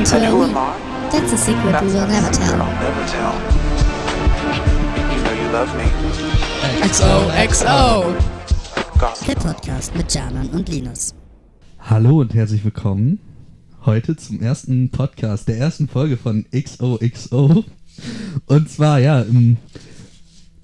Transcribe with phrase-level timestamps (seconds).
[0.00, 1.10] And who am I?
[1.12, 2.62] That's a secret we will never tell.
[2.62, 3.34] I'll never tell.
[5.12, 5.84] You know you love me.
[6.88, 8.14] XOXO.
[9.26, 11.14] Der Podcast mit Janan und Linus.
[11.80, 13.18] Hallo und herzlich willkommen
[13.84, 17.66] heute zum ersten Podcast, der ersten Folge von XOXO.
[18.46, 19.26] Und zwar, ja,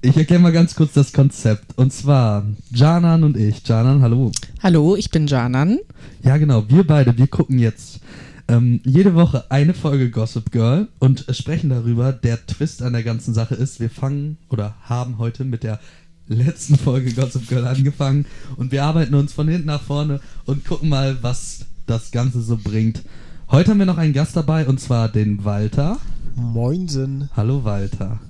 [0.00, 1.76] ich erkläre mal ganz kurz das Konzept.
[1.76, 3.68] Und zwar, Janan und ich.
[3.68, 4.32] Janan, hallo.
[4.62, 5.78] Hallo, ich bin Janan.
[6.22, 8.00] Ja, genau, wir beide, wir gucken jetzt
[8.48, 12.12] ähm, jede Woche eine Folge Gossip Girl und sprechen darüber.
[12.12, 15.80] Der Twist an der ganzen Sache ist, wir fangen oder haben heute mit der
[16.28, 20.88] letzten Folge Gossip Girl angefangen und wir arbeiten uns von hinten nach vorne und gucken
[20.88, 23.02] mal, was das Ganze so bringt.
[23.50, 25.98] Heute haben wir noch einen Gast dabei und zwar den Walter.
[26.34, 27.30] Moinsen.
[27.36, 28.20] Hallo Walter.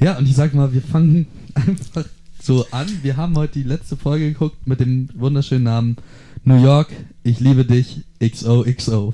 [0.00, 2.04] Ja, und ich sag mal, wir fangen einfach
[2.42, 2.86] so an.
[3.02, 5.96] Wir haben heute die letzte Folge geguckt mit dem wunderschönen Namen
[6.44, 6.92] New York,
[7.24, 9.12] ich liebe dich, XOXO.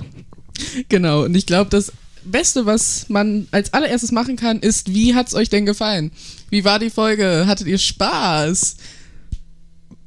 [0.89, 1.93] Genau, und ich glaube, das
[2.25, 6.13] Beste, was man als allererstes machen kann, ist, wie hat's euch denn gefallen?
[6.51, 7.45] Wie war die Folge?
[7.47, 8.77] Hattet ihr Spaß?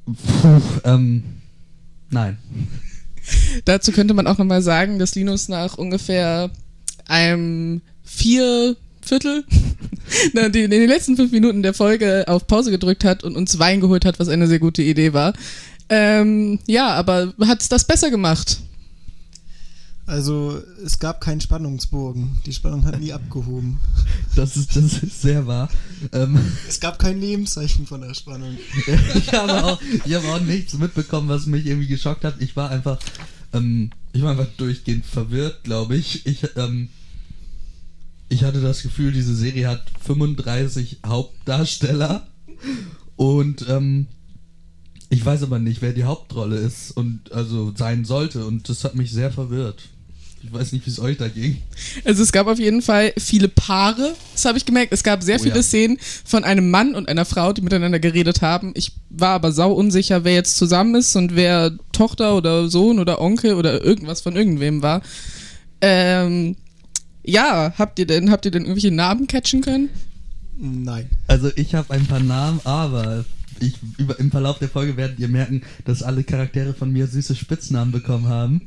[0.06, 1.24] Puh, ähm,
[2.10, 2.38] nein.
[3.66, 6.52] Dazu könnte man auch nochmal sagen, dass Linus nach ungefähr
[7.08, 9.44] einem vier Viertel
[10.34, 13.60] na, die, in den letzten fünf Minuten der Folge auf Pause gedrückt hat und uns
[13.60, 15.34] Wein geholt hat, was eine sehr gute Idee war.
[15.90, 18.58] Ähm, ja, aber hat's das besser gemacht?
[20.08, 22.38] Also es gab keinen Spannungsbogen.
[22.46, 23.80] Die Spannung hat nie abgehoben.
[24.36, 25.70] Das ist, das ist sehr wahr.
[26.12, 28.58] Ähm, Es gab kein Lebenszeichen von der Spannung.
[29.16, 32.36] ich habe auch, ich habe auch nichts mitbekommen, was mich irgendwie geschockt hat.
[32.40, 33.00] Ich war einfach,
[33.54, 36.26] ähm, ich war einfach durchgehend verwirrt, glaube ich.
[36.26, 36.90] Ich, ähm,
[38.28, 42.28] ich hatte das Gefühl, diese Serie hat 35 Hauptdarsteller
[43.16, 44.08] und ähm,
[45.10, 48.96] ich weiß aber nicht, wer die Hauptrolle ist und also sein sollte und das hat
[48.96, 49.84] mich sehr verwirrt.
[50.46, 51.58] Ich weiß nicht, wie es euch da ging.
[52.04, 54.94] Also es gab auf jeden Fall viele Paare, das habe ich gemerkt.
[54.94, 55.64] Es gab sehr Oh viele ja.
[55.64, 58.74] Szenen von einem Mann und einer Frau, die miteinander geredet haben.
[58.76, 63.22] Ich war aber sau unsicher, wer jetzt zusammen ist und wer Tochter oder Sohn oder
[63.22, 65.02] Onkel oder irgendwas von irgendwem war.
[65.82, 66.56] Ähm,
[67.24, 69.90] ja, habt ihr denn, habt ihr denn irgendwelche Namen catchen können?
[70.58, 71.10] Nein.
[71.28, 73.26] Also ich habe ein paar Namen, aber
[73.60, 77.36] ich, über, im Verlauf der Folge werdet ihr merken, dass alle Charaktere von mir süße
[77.36, 78.62] Spitznamen bekommen haben.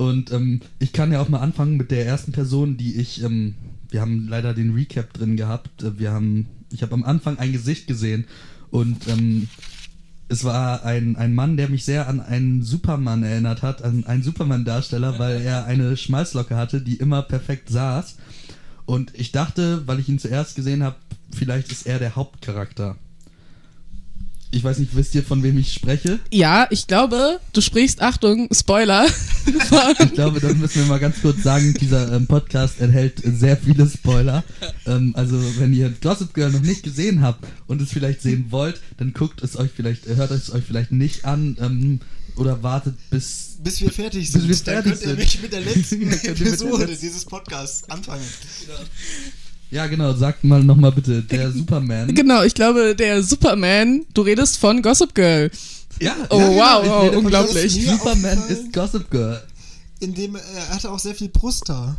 [0.00, 3.54] Und ähm, ich kann ja auch mal anfangen mit der ersten Person, die ich, ähm,
[3.90, 5.82] wir haben leider den Recap drin gehabt.
[5.82, 8.24] Äh, Wir haben, ich habe am Anfang ein Gesicht gesehen
[8.70, 9.48] und ähm,
[10.28, 14.22] es war ein, ein Mann, der mich sehr an einen Superman erinnert hat, an einen
[14.22, 18.16] Superman-Darsteller, weil er eine Schmalzlocke hatte, die immer perfekt saß.
[18.86, 20.96] Und ich dachte, weil ich ihn zuerst gesehen habe,
[21.30, 22.96] vielleicht ist er der Hauptcharakter.
[24.52, 26.18] Ich weiß nicht, wisst ihr, von wem ich spreche?
[26.32, 29.06] Ja, ich glaube, du sprichst, Achtung, Spoiler.
[30.00, 33.88] Ich glaube, dann müssen wir mal ganz kurz sagen, dieser ähm, Podcast enthält sehr viele
[33.88, 34.44] Spoiler.
[34.86, 38.80] Ähm, also, wenn ihr Gossip Girl noch nicht gesehen habt und es vielleicht sehen wollt,
[38.98, 42.00] dann guckt es euch vielleicht, äh, hört es euch vielleicht nicht an ähm,
[42.36, 43.56] oder wartet bis.
[43.62, 45.18] Bis wir fertig Bis sind, wir dann fertig könnt ihr sind.
[45.18, 48.24] mich mit der letzten könnt ihr Episode dieses Podcasts anfangen.
[48.68, 48.74] Ja,
[49.70, 52.14] genau, sagt mal nochmal bitte, der Superman.
[52.14, 55.50] genau, ich glaube, der Superman, du redest von Gossip Girl.
[56.00, 57.72] Ja, Oh, ja, genau, wow, oh, unglaublich.
[57.86, 59.42] Superman ist Gossip Girl.
[60.00, 61.96] In dem äh, er hatte auch sehr viel Brusthaar.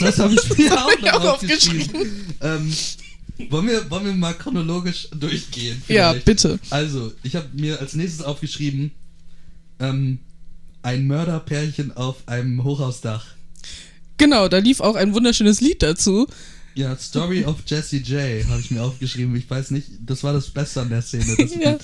[0.00, 2.34] Das habe ich mir auch, auch noch aufgeschrieben.
[2.40, 2.72] Ähm,
[3.50, 5.80] wollen, wir, wollen wir mal chronologisch durchgehen?
[5.88, 6.24] Ja, vielleicht?
[6.26, 6.58] bitte.
[6.70, 8.90] Also, ich habe mir als nächstes aufgeschrieben,
[9.78, 10.18] ähm,
[10.82, 13.26] ein Mörderpärchen auf einem Hochhausdach.
[14.18, 16.26] Genau, da lief auch ein wunderschönes Lied dazu.
[16.80, 19.36] Ja, Story of Jesse J habe ich mir aufgeschrieben.
[19.36, 21.36] Ich weiß nicht, das war das Beste an der Szene.
[21.36, 21.78] Das Ja.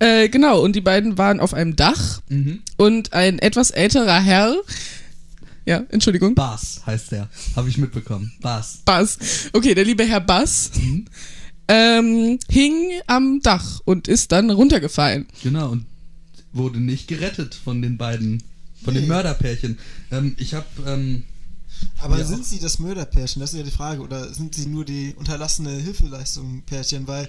[0.00, 2.60] Äh, genau, und die beiden waren auf einem Dach Mhm.
[2.76, 4.54] und ein etwas älterer Herr,
[5.64, 7.28] ja, Entschuldigung, Bass heißt der.
[7.56, 8.30] Habe ich mitbekommen.
[8.42, 8.80] Bass.
[8.84, 9.18] Bass.
[9.54, 11.06] Okay, der liebe Herr Bass Mhm.
[11.68, 12.74] ähm, hing
[13.06, 15.26] am Dach und ist dann runtergefallen.
[15.42, 15.86] Genau, und
[16.52, 18.42] wurde nicht gerettet von den beiden,
[18.84, 19.00] von Nee.
[19.00, 19.78] dem Mörderpärchen.
[20.10, 21.24] Ähm, ich habe, ähm,
[22.00, 22.24] Aber Ja.
[22.24, 23.40] sind sie das Mörderpärchen?
[23.40, 24.02] Das ist ja die Frage.
[24.02, 27.06] Oder sind sie nur die unterlassene Hilfeleistung-Pärchen?
[27.08, 27.28] Weil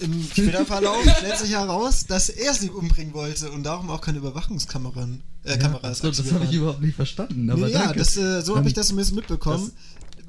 [0.00, 4.18] im späteren Verlauf stellt sich heraus, dass er sie umbringen wollte und darum auch keine
[4.18, 5.08] Überwachungskameras
[5.44, 7.50] äh, Kameras so, das aktiviert habe ich überhaupt nicht verstanden.
[7.50, 9.70] Aber Nee, ja, das, äh, so habe ich das zumindest mitbekommen.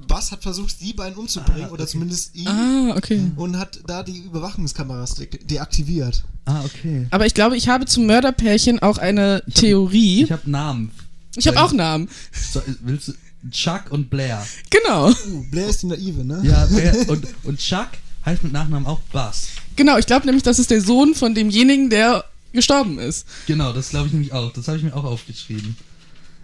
[0.07, 1.91] Bass hat versucht, die beiden umzubringen Ah, oder okay.
[1.91, 3.31] zumindest ihn Ah, okay.
[3.37, 6.23] und hat da die Überwachungskameras de deaktiviert.
[6.45, 7.07] Ah, okay.
[7.09, 10.23] Aber ich glaube, ich habe zum Mörderpärchen auch eine Ich hab- Theorie.
[10.23, 10.91] Ich habe Namen.
[11.37, 12.07] Ich habe auch Namen.
[12.51, 13.13] So, willst du
[13.51, 14.45] Chuck und Blair?
[14.69, 15.09] Genau.
[15.09, 16.41] Uh, Blair ist die Naive, ne?
[16.43, 17.89] Ja, Blair und, und Chuck
[18.25, 19.47] heißt mit Nachnamen auch Bass.
[19.75, 23.27] Genau, ich glaube nämlich, das ist der Sohn von demjenigen, der gestorben ist.
[23.47, 24.51] Genau, das glaube ich nämlich auch.
[24.53, 25.75] Das habe ich mir auch aufgeschrieben.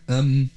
[0.09, 0.49] Ähm,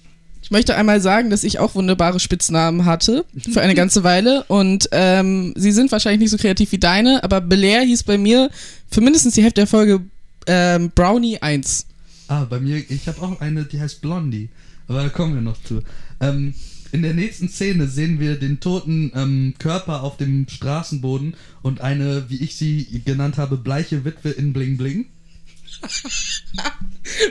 [0.43, 4.89] Ich möchte einmal sagen, dass ich auch wunderbare Spitznamen hatte für eine ganze Weile und
[4.93, 8.51] ähm, sie sind wahrscheinlich nicht so kreativ wie deine, aber Belair hieß bei mir
[8.91, 10.01] für mindestens die Hälfte der Folge
[10.47, 11.87] ähm, Brownie 1.
[12.29, 14.51] Ah, bei mir, ich habe auch eine, die heißt Blondie.
[14.89, 15.83] Aber da kommen wir noch zu.
[16.21, 16.55] Ähm,
[16.93, 22.31] in der nächsten Szene sehen wir den toten ähm, Körper auf dem Straßenboden und eine,
[22.31, 25.07] wie ich sie genannt habe, bleiche Witwe in Bling Bling.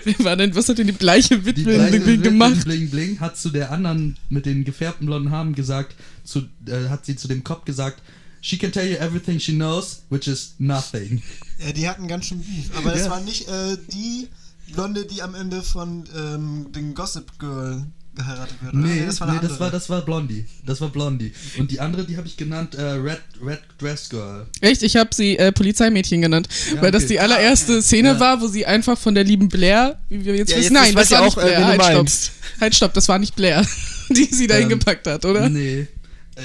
[0.04, 2.64] Wer war denn, was hat denn die gleiche Die Witwe gleiche irgendwie Witwe in gemacht?
[2.66, 7.06] Bling Bling hat zu der anderen mit den gefärbten blonden Haaren gesagt, zu, äh, hat
[7.06, 8.02] sie zu dem Cop gesagt,
[8.42, 11.22] she can tell you everything she knows, which is nothing.
[11.66, 12.70] Ja, die hatten ganz schön Beef.
[12.76, 13.12] Aber das Ja.
[13.12, 14.28] war nicht äh, die
[14.74, 17.86] Blonde, die am Ende von ähm, dem Gossip Girl
[18.16, 18.74] geheiratet wird.
[18.76, 18.84] oder?
[18.84, 20.46] Nee, das war nee, das war das war Blondie.
[20.66, 21.34] Das war Blondie.
[21.58, 24.46] Und die andere, die habe ich genannt äh, Red Red Dress Girl.
[24.62, 27.14] Echt, ich habe sie äh, Polizeimädchen genannt, Ja, weil das okay.
[27.14, 28.20] die allererste Szene Ja.
[28.20, 30.96] war, wo sie einfach von der lieben Blair, wie wir jetzt Ja, wissen, jetzt nein,
[30.96, 32.32] das war auch, nicht äh, Blair, du halt stopp,
[32.62, 33.66] halt stopp, das war nicht Blair,
[34.10, 35.50] die sie da Ähm, hingepackt hat, oder?
[35.50, 35.88] Nee.
[36.36, 36.42] Äh,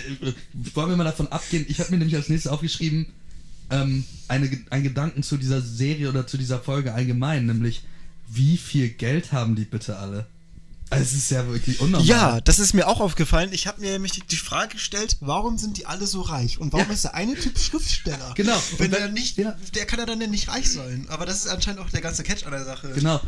[0.75, 1.67] wollen wir mal davon abgehen?
[1.69, 3.07] Ich habe mir nämlich als nächstes aufgeschrieben,
[3.71, 7.83] ähm, eine, ein Gedanken zu dieser Serie oder zu dieser Folge allgemein, nämlich
[8.31, 10.27] wie viel Geld haben die bitte alle?
[10.91, 12.07] Also, es ist ja wirklich unnormal.
[12.07, 13.51] Ja, das ist mir auch aufgefallen.
[13.53, 16.59] Ich habe mir nämlich die, Frage gestellt, warum sind die alle so reich?
[16.59, 16.95] Und warum Ja.
[16.95, 18.33] ist der eine Typ Schriftsteller?
[18.37, 18.57] Genau.
[18.79, 19.55] Wenn wenn- er nicht, ja.
[19.75, 21.05] der kann ja dann ja nicht reich sein.
[21.11, 22.91] Aber das ist anscheinend auch der ganze Catch an der Sache.
[22.95, 23.21] Genau.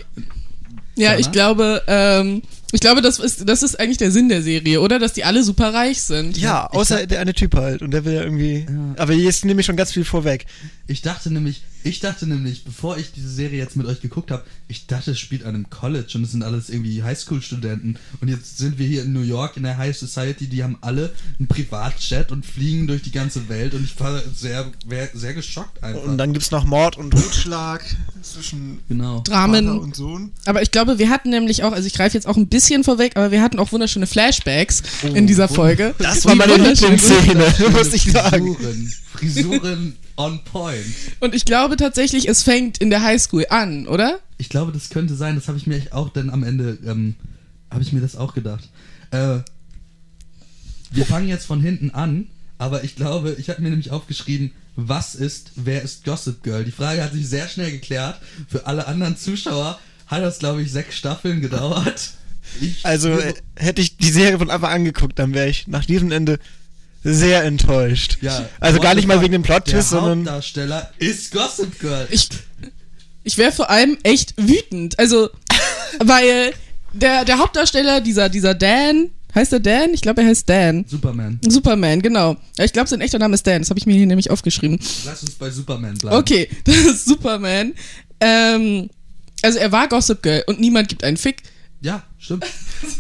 [0.97, 1.21] Ja, Sana?
[1.21, 2.43] ich glaube, ähm,
[2.73, 4.99] ich glaube, das ist, das ist eigentlich der Sinn der Serie, oder?
[4.99, 6.39] Dass die alle super reich sind.
[6.39, 7.83] Ja, außer der eine Typ halt.
[7.83, 8.67] Und der will ja irgendwie.
[8.69, 8.95] Ja.
[8.97, 10.47] Aber jetzt nehme ich schon ganz viel vorweg.
[10.87, 14.45] Ich dachte nämlich, ich dachte nämlich, bevor ich diese Serie jetzt mit euch geguckt habe,
[14.69, 17.99] ich dachte, es spielt an einem College und es sind alles irgendwie Highschool-Studenten.
[18.21, 21.13] Und jetzt sind wir hier in New York in der High Society, die haben alle
[21.39, 24.71] einen Privatjet und fliegen durch die ganze Welt und ich war sehr,
[25.15, 26.05] sehr geschockt einfach.
[26.05, 27.83] Und dann gibt's noch Mord und Totschlag
[28.23, 29.21] zwischen genau.
[29.21, 29.67] Dramen.
[29.67, 30.33] Vater und Sohn.
[30.45, 33.17] Aber ich glaube, wir hatten nämlich auch, also ich greife jetzt auch ein bisschen vorweg,
[33.17, 35.95] aber wir hatten auch wunderschöne Flashbacks in dieser Folge.
[35.99, 36.57] Das war meine.
[36.57, 38.57] Lieblingsszene, muss ich sagen.
[38.57, 40.85] Frisuren, Frisuren on point.
[41.21, 44.21] Und ich glaube tatsächlich, es fängt in der Highschool an, oder?
[44.39, 47.15] Ich glaube, das könnte sein, das habe ich mir auch dann am Ende, ähm,
[47.71, 48.69] habe ich mir das auch gedacht.
[49.11, 49.39] Äh,
[50.91, 52.27] wir fangen jetzt von hinten an,
[52.61, 56.63] aber ich glaube, ich habe mir nämlich aufgeschrieben, was ist, wer ist Gossip Girl?
[56.63, 58.21] Die Frage hat sich sehr schnell geklärt.
[58.49, 62.11] Für alle anderen Zuschauer hat das, glaube ich, sechs Staffeln gedauert.
[62.61, 65.87] Ich, Also äh, hätte ich die Serie von Anfang an geguckt, dann wäre ich nach
[65.87, 66.39] diesem Ende
[67.03, 68.19] sehr enttäuscht.
[68.21, 70.19] ja, Also gar nicht mal wegen dem der Plot-Twist, sondern.
[70.19, 72.07] Hauptdarsteller ist Gossip Girl.
[72.11, 72.29] Ich,
[73.25, 74.99] ich wäre vor allem echt wütend.
[74.99, 75.31] Also,
[75.99, 76.53] weil
[76.93, 79.95] der, der Hauptdarsteller, dieser, dieser Dan, heißt er Dan?
[79.95, 80.85] Ich glaube, er heißt Dan.
[80.89, 81.39] Superman.
[81.47, 82.37] Superman, genau.
[82.59, 83.63] Ich glaube, sein echter Name ist Dan.
[83.63, 84.79] Das habe ich mir hier nämlich aufgeschrieben.
[85.05, 86.17] Lass uns bei Superman bleiben.
[86.17, 87.75] Okay, das ist Superman.
[88.21, 88.91] Ähm,
[89.43, 91.43] also er war Gossip Girl und niemand gibt einen Fick.
[91.81, 92.45] Ja, stimmt.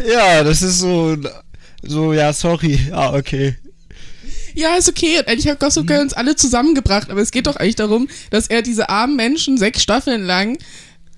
[0.06, 1.16] Ja, das ist so.
[1.82, 2.78] So, ja, sorry.
[2.92, 3.56] Ah, okay.
[4.54, 5.18] Ja, ist okay.
[5.18, 7.10] Und eigentlich hat Gossip Girl uns alle zusammengebracht.
[7.10, 10.58] Aber es geht doch eigentlich darum, dass er diese armen Menschen sechs Staffeln lang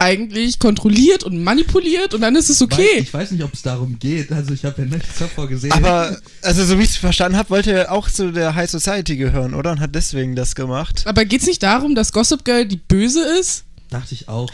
[0.03, 2.99] eigentlich kontrolliert und manipuliert und dann ist es Weiß, okay.
[2.99, 4.33] ich weiß nicht, ob es darum geht.
[4.33, 5.73] Also ich habe ja nichts davor gesehen.
[5.73, 9.17] Aber, also so wie ich es verstanden habe, wollte er auch zu der High Society
[9.17, 9.73] gehören, oder?
[9.73, 11.03] Und hat deswegen das gemacht.
[11.07, 13.65] Aber geht's nicht darum, dass Gossip Girl die Böse ist?
[13.91, 14.51] Dachte ich auch.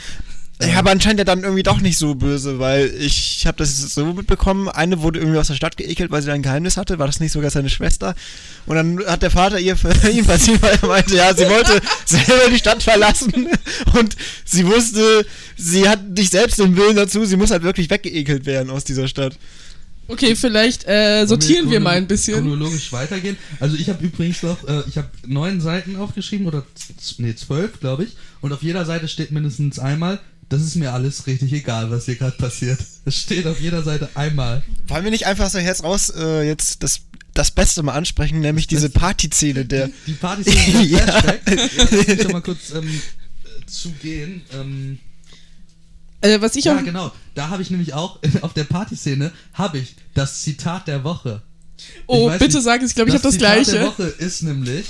[0.61, 4.07] Ja, aber anscheinend ja dann irgendwie doch nicht so böse, weil ich habe das so
[4.07, 7.07] mitbekommen, eine wurde irgendwie aus der Stadt geekelt, weil sie da ein Geheimnis hatte, war
[7.07, 8.17] das nicht sogar seine Schwester?
[8.67, 10.27] Und dann hat der Vater ihr passiert,
[10.63, 13.49] weil er meinte, ja, sie wollte selber die Stadt verlassen
[13.99, 15.25] und sie wusste,
[15.57, 19.07] sie hat nicht selbst den Willen dazu, sie muss halt wirklich weggeekelt werden aus dieser
[19.07, 19.39] Stadt.
[20.11, 22.41] Okay, vielleicht äh, sortieren wir mal ein bisschen.
[22.41, 23.37] Chronologisch weitergehen.
[23.61, 26.65] Also ich habe übrigens noch, äh, ich habe neun Seiten aufgeschrieben oder
[27.19, 28.17] nee, zwölf, glaube ich.
[28.41, 30.19] Und auf jeder Seite steht mindestens einmal,
[30.49, 32.79] das ist mir alles richtig egal, was hier gerade passiert.
[33.05, 34.63] Es steht auf jeder Seite einmal.
[34.87, 37.01] Wollen wir nicht einfach so jetzt raus äh, jetzt das,
[37.35, 39.91] das Beste mal ansprechen, nämlich diese Partyszene der...
[40.07, 40.99] Die Partys sind Ja.
[40.99, 41.43] Flashback.
[41.77, 44.43] Lass mich schon mal kurz ähm, äh, zugehen.
[44.55, 44.99] Ähm,
[46.21, 46.85] Äh, was ich ja, auch.
[46.85, 47.13] genau.
[47.35, 51.43] Da habe ich nämlich auch auf der Partyszene habe ich das Zitat der Woche.
[52.07, 53.87] Oh, bitte nicht, sag es, ich glaube, ich habe das Zitat der gleiche.
[53.87, 54.87] Woche ist nämlich.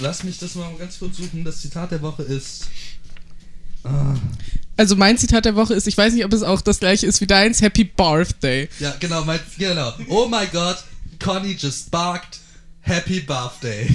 [0.00, 1.42] Lass mich das mal ganz kurz suchen.
[1.44, 2.68] Das Zitat der Woche ist.
[4.76, 7.20] Also mein Zitat der Woche ist, ich weiß nicht, ob es auch das gleiche ist
[7.20, 8.68] wie deins, Happy Birthday.
[8.78, 9.92] ja, genau, mein, genau.
[10.08, 10.76] Oh my god,
[11.18, 12.38] Conny just barked.
[12.80, 13.88] Happy Birthday.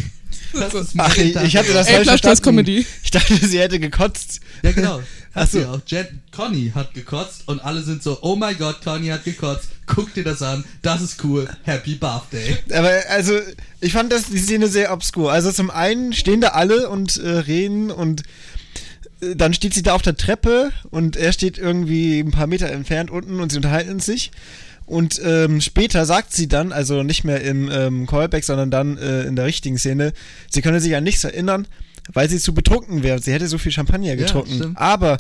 [0.54, 2.42] Das ist mein Ach, ich, ich hatte das falsch verstanden.
[2.44, 2.86] Comedy.
[3.04, 4.40] Ich dachte, sie hätte gekotzt.
[4.62, 5.02] Ja, genau.
[5.36, 5.46] So.
[5.60, 5.80] sie auch.
[5.88, 9.70] Jen, Conny hat gekotzt und alle sind so, oh my god, Conny hat gekotzt.
[9.88, 10.64] Guck dir das an.
[10.84, 11.50] Das ist cool.
[11.64, 12.56] Happy Birthday.
[12.72, 13.40] Aber also,
[13.82, 15.32] ich fand das die Szene sehr obskur.
[15.32, 18.24] Also zum einen stehen da alle und äh, reden und äh,
[19.36, 23.10] dann steht sie da auf der Treppe und er steht irgendwie ein paar Meter entfernt
[23.12, 24.32] unten und sie unterhalten sich.
[24.86, 29.24] Und ähm, später sagt sie dann, also nicht mehr im ähm, Callback, sondern dann äh,
[29.24, 30.12] in der richtigen Szene,
[30.52, 31.68] sie könne sich an nichts erinnern,
[32.12, 33.22] weil sie zu betrunken wäre.
[33.22, 34.56] Sie hätte so viel Champagner getrunken.
[34.56, 34.78] stimmt.
[34.78, 35.18] Aber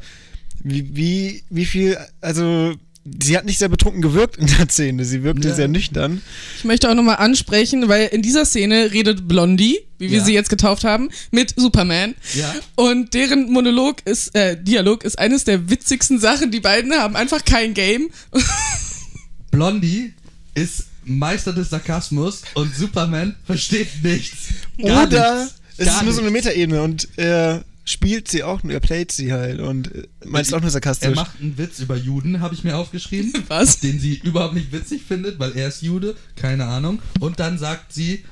[0.63, 2.73] wie, wie, wie viel, also
[3.21, 5.05] sie hat nicht sehr betrunken gewirkt in der Szene.
[5.05, 5.53] Sie wirkte Ja.
[5.55, 6.21] sehr nüchtern.
[6.57, 10.23] Ich möchte auch nochmal ansprechen, weil in dieser Szene redet Blondie, wie wir Ja.
[10.25, 12.13] sie jetzt getauft haben, mit Superman.
[12.35, 12.53] Ja.
[12.75, 16.51] Und deren Monolog ist, äh, Dialog ist eines der witzigsten Sachen.
[16.51, 18.09] Die beiden haben einfach kein Game.
[19.51, 20.13] Blondie
[20.55, 24.49] ist Meister des Sarkasmus und Superman versteht nichts.
[24.81, 25.55] Gar Oder nichts.
[25.77, 26.31] es Gar ist nur so eine.
[26.31, 30.53] Metaebene und er spielt sie auch nur, er playt sie halt und äh, meint es
[30.53, 31.15] auch nur Er sarkastisch.
[31.15, 33.33] macht einen Witz über Juden, habe ich mir aufgeschrieben.
[33.49, 33.79] Was?
[33.81, 36.99] Den sie überhaupt nicht witzig findet, weil er ist Jude, keine Ahnung.
[37.19, 38.23] Und dann sagt sie,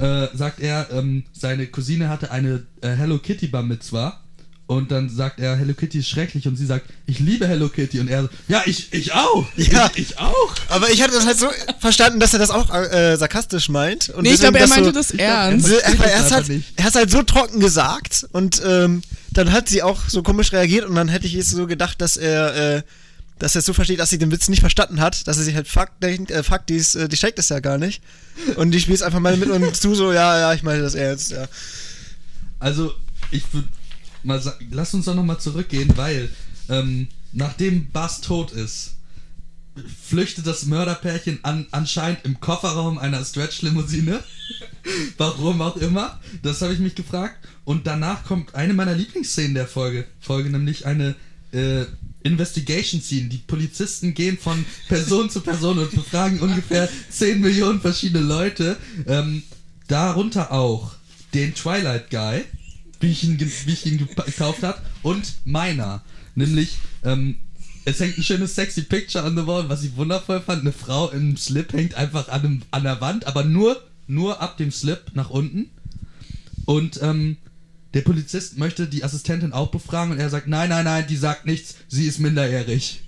[0.00, 4.20] äh, sagt er, ähm, seine Cousine hatte eine äh, Hello Kitty Bar Mitzwa.
[4.66, 6.46] Und dann sagt er, Hello Kitty ist schrecklich.
[6.46, 7.98] Und sie sagt, ich liebe Hello Kitty.
[7.98, 9.44] Und er, so, ja, ich, ich auch.
[9.56, 9.90] Ja.
[9.94, 10.54] Ich, ich auch.
[10.68, 11.48] Aber ich hatte das halt so
[11.80, 14.10] verstanden, dass er das auch äh, sarkastisch meint.
[14.10, 15.72] Und Nee, ich glaube, er meinte so, das glaub, er ernst.
[15.72, 16.72] Das er halt, nicht.
[16.76, 19.02] er ist halt so trocken gesagt und ähm,
[19.32, 22.16] dann hat sie auch so komisch reagiert und dann hätte ich jetzt so gedacht, dass
[22.16, 22.82] er, äh,
[23.40, 25.66] dass er so versteht, dass sie den Witz nicht verstanden hat, dass er sich halt
[25.66, 28.02] fuck denkt, äh, fuck, die, ist, äh, die steckt das ja gar nicht.
[28.56, 31.32] Und die spielt einfach mal mit und zu so, ja, ja, ich meine das ernst,
[31.32, 31.48] ja.
[32.58, 32.92] Also,
[33.30, 33.68] ich würde
[34.22, 36.28] mal sagen, lass uns doch nochmal zurückgehen, weil
[36.68, 38.96] ähm, nachdem Buzz tot ist,
[40.02, 44.22] flüchtet das Mörderpärchen an, anscheinend im Kofferraum einer Stretch-Limousine.
[45.16, 46.20] Warum auch immer.
[46.42, 47.36] Das habe ich mich gefragt.
[47.64, 50.06] Und danach kommt eine meiner Lieblingsszenen der Folge.
[50.20, 51.14] Folge nämlich eine
[51.52, 51.84] äh,
[52.22, 53.28] Investigation Scene.
[53.28, 58.76] Die Polizisten gehen von Person zu Person und befragen ungefähr 10 Millionen verschiedene Leute.
[59.06, 59.42] Ähm,
[59.88, 60.92] darunter auch
[61.34, 62.44] den Twilight Guy,
[63.00, 66.02] wie ich ihn, wie ich ihn gekauft habe, und meiner.
[66.34, 67.36] Nämlich, ähm,
[67.84, 70.60] es hängt ein schönes sexy Picture an der Wall, was ich wundervoll fand.
[70.60, 74.58] Eine Frau im Slip hängt einfach an, dem, an der Wand, aber nur, nur ab
[74.58, 75.70] dem Slip nach unten.
[76.66, 77.38] Und ähm,
[77.94, 81.46] der Polizist möchte die Assistentin auch befragen und er sagt, nein, nein, nein, die sagt
[81.46, 83.00] nichts, sie ist minderjährig.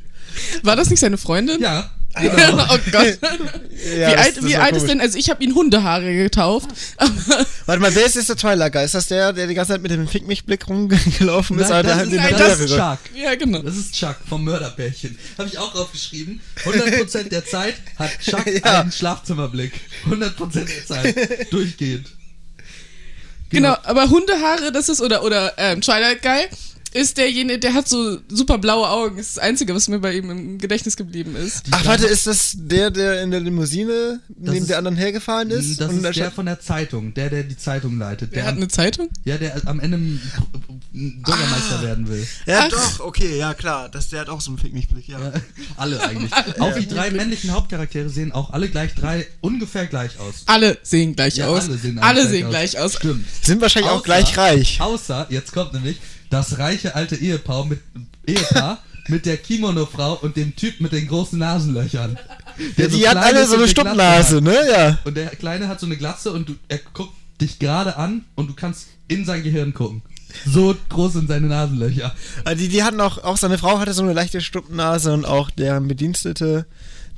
[0.62, 1.60] War das nicht seine Freundin?
[1.60, 3.18] Ja, oh Gott.
[3.20, 6.68] wie Ja, das- alt, das wie alt ist denn, also ich habe ihn Hundehaare getauft.
[7.66, 8.84] Warte mal, wer ist jetzt der Twilight Guy?
[8.84, 11.70] Ist das der, der die ganze Zeit mit dem Fick mich Blick rumgelaufen ist?
[11.70, 12.76] Nein, das hat ist, nein, das ist.
[12.76, 12.98] Chuck.
[13.14, 13.60] ja, genau.
[13.62, 15.16] Das ist Chuck vom Mörderpärchen.
[15.38, 16.40] Habe ich auch aufgeschrieben.
[16.64, 18.80] 100% der Zeit hat Chuck Ja.
[18.80, 19.72] einen Schlafzimmerblick.
[20.10, 21.52] 100% der Zeit.
[21.52, 22.08] Durchgehend.
[23.52, 26.48] Genau, aber Hundehaare, das ist, oder, oder ähm, Twilight Guy,
[26.94, 29.16] ist derjenige, der hat so super blaue Augen.
[29.16, 31.62] Das ist das Einzige, was mir bei ihm im Gedächtnis geblieben ist.
[31.70, 35.80] Ach, warte, ist das der, der in der Limousine neben ist- der anderen hergefahren ist?
[35.80, 37.14] Das Und ist der stand- von der Zeitung.
[37.14, 38.32] Der, der die Zeitung leitet.
[38.32, 39.08] Der Der, hat eine Zeitung?
[39.24, 39.98] ja, der am Ende
[40.92, 41.82] Bürgermeister Ah.
[41.82, 42.26] werden will.
[42.46, 42.68] Ja, Ach.
[42.68, 43.88] doch, okay, ja klar.
[43.88, 45.18] Das, der hat auch so einen Fick mich Blick, ja.
[45.18, 45.32] Ja,
[45.76, 46.30] alle eigentlich.
[46.60, 50.42] Auch die drei männlichen Hauptcharaktere sehen auch alle gleich drei ungefähr gleich aus.
[50.46, 51.64] Alle sehen gleich Ja, aus.
[51.68, 52.94] alle sehen alle eigentlich sehen gleich aus.
[52.96, 53.24] Stimmt.
[53.42, 54.80] Sind wahrscheinlich auch Außer- gleich reich.
[54.80, 55.96] Außer, jetzt kommt nämlich
[56.32, 57.80] das reiche alte Ehepaar mit,
[58.26, 62.18] Ehepaar mit der Kimono-Frau und dem Typ mit den großen Nasenlöchern.
[62.78, 64.56] Der Ja, die so hat alle so eine Stumpfnase, ne?
[64.70, 64.98] Ja.
[65.04, 68.48] Und der Kleine hat so eine Glatze und du, er guckt dich gerade an und
[68.48, 70.02] du kannst in sein Gehirn gucken.
[70.46, 72.14] So groß sind seine Nasenlöcher.
[72.44, 75.50] Aber Die, die hatten auch, auch seine Frau hatte so eine leichte Stumpfnase und auch
[75.50, 76.66] deren Bedienstete.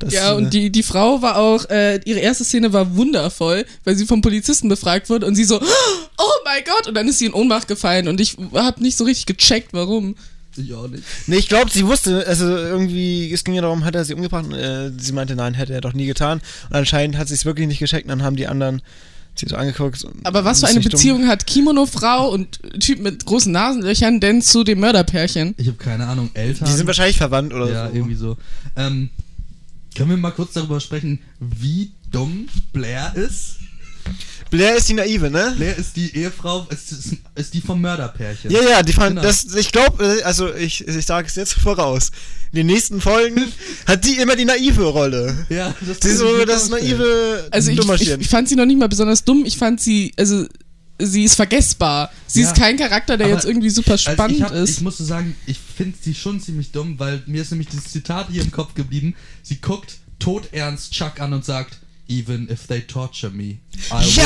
[0.04, 3.64] Das, Ja, äh, und die, die Frau war auch, äh, ihre erste Szene war wundervoll,
[3.84, 7.18] weil sie vom Polizisten befragt wurde und sie so, oh mein Gott, und dann ist
[7.18, 10.14] sie in Ohnmacht gefallen und ich habe nicht so richtig gecheckt, warum.
[10.56, 11.02] Ich auch nicht.
[11.26, 14.44] Nee, ich glaube, sie wusste, also irgendwie, es ging ja darum, hat er sie umgebracht?
[14.44, 16.40] Und, äh, sie meinte, nein, hätte er doch nie getan.
[16.70, 18.04] Und anscheinend hat sie es wirklich nicht gescheckt.
[18.04, 18.80] Und dann haben die anderen
[19.34, 20.04] sie so angeguckt.
[20.04, 20.99] und- Aber was für eine nicht dumm.
[20.99, 25.54] Beziehung hat Kimono-Frau und Typ mit großen Nasenlöchern denn zu dem Mörderpärchen?
[25.56, 26.30] Ich habe keine Ahnung.
[26.34, 26.68] Eltern.
[26.68, 27.94] Die sind wahrscheinlich verwandt oder ja, so.
[27.96, 28.37] irgendwie so.
[28.76, 29.11] Ähm,
[29.94, 33.56] können wir mal kurz darüber sprechen, wie dumm Blair ist?
[34.50, 35.54] Blair ist die Naive, ne?
[35.56, 38.50] Blair ist die Ehefrau, ist, ist, ist die vom Mörderpärchen.
[38.50, 39.22] Ja, ja, die fand Genau.
[39.22, 42.10] das, ich glaube, also ich, ich sage es jetzt voraus.
[42.52, 43.40] In den nächsten Folgen
[43.86, 45.46] hat die immer die naive Rolle.
[45.48, 48.78] Ja, das Sie ist so das naive Also ich, ich, ich fand sie noch nicht
[48.78, 50.46] mal besonders dumm, ich fand sie, also
[50.98, 52.10] sie ist vergessbar.
[52.26, 52.48] Sie Ja.
[52.50, 54.70] ist kein Charakter, der jetzt irgendwie super Also spannend ich, hab, ist.
[54.70, 58.28] ich musste sagen, ich finde sie schon ziemlich dumm, weil mir ist nämlich dieses Zitat
[58.30, 59.14] hier im Kopf geblieben.
[59.42, 63.58] Sie guckt todernst Chuck an und sagt, Even if they torture me, I
[64.14, 64.24] Ja!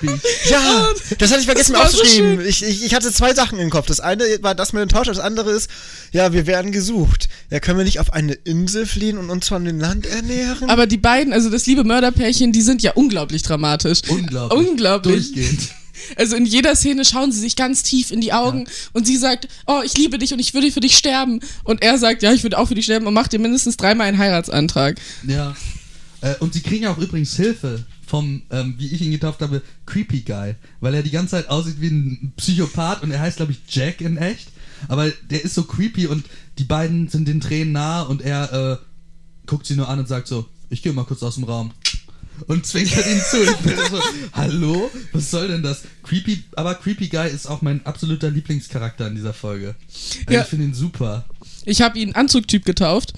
[0.00, 0.20] will speak.
[0.48, 0.86] Ja,
[1.18, 2.38] das hatte ich vergessen Das so aufzuschreiben.
[2.38, 2.48] schön.
[2.48, 3.86] ich, ich, ich hatte zwei Sachen im Kopf.
[3.88, 5.68] Das eine war das mit dem Tausch, das andere ist,
[6.12, 7.28] ja, wir werden gesucht.
[7.50, 10.70] Ja, können wir nicht auf eine Insel fliehen und uns von dem Land ernähren?
[10.70, 14.02] Aber die beiden, also das liebe Mörderpärchen, die sind ja unglaublich dramatisch.
[14.08, 14.68] Unglaublich.
[14.68, 15.32] Unglaublich.
[15.32, 15.60] Durchgehend.
[16.16, 19.48] Also in jeder Szene schauen sie sich ganz tief in die Augen und sie sagt,
[19.66, 21.40] oh, ich liebe dich und ich würde für dich sterben.
[21.64, 24.06] Und er sagt, ja, ich würde auch für dich sterben und macht dir mindestens dreimal
[24.06, 25.00] einen Heiratsantrag.
[25.26, 25.56] Ja.
[26.20, 29.62] Äh, und sie kriegen ja auch übrigens Hilfe vom, ähm, wie ich ihn getauft habe,
[29.84, 30.54] Creepy Guy.
[30.80, 34.00] Weil er die ganze Zeit aussieht wie ein Psychopath und er heißt, glaube ich, Jack
[34.00, 34.48] in echt.
[34.88, 36.24] Aber der ist so creepy und
[36.58, 38.76] die beiden sind den Tränen nah und er äh,
[39.46, 41.72] guckt sie nur an und sagt so, ich gehe mal kurz aus dem Raum.
[42.46, 43.42] Und zwinkert ihn zu.
[43.42, 44.00] Ich bin so,
[44.32, 44.90] hallo?
[45.12, 45.82] Was soll denn das?
[46.02, 49.74] Creepy, aber Creepy Guy ist auch mein absoluter Lieblingscharakter in dieser Folge.
[50.20, 50.42] Also Ja.
[50.42, 51.24] Ich finde ihn super.
[51.64, 53.12] Ich habe ihn Anzugtyp getauft.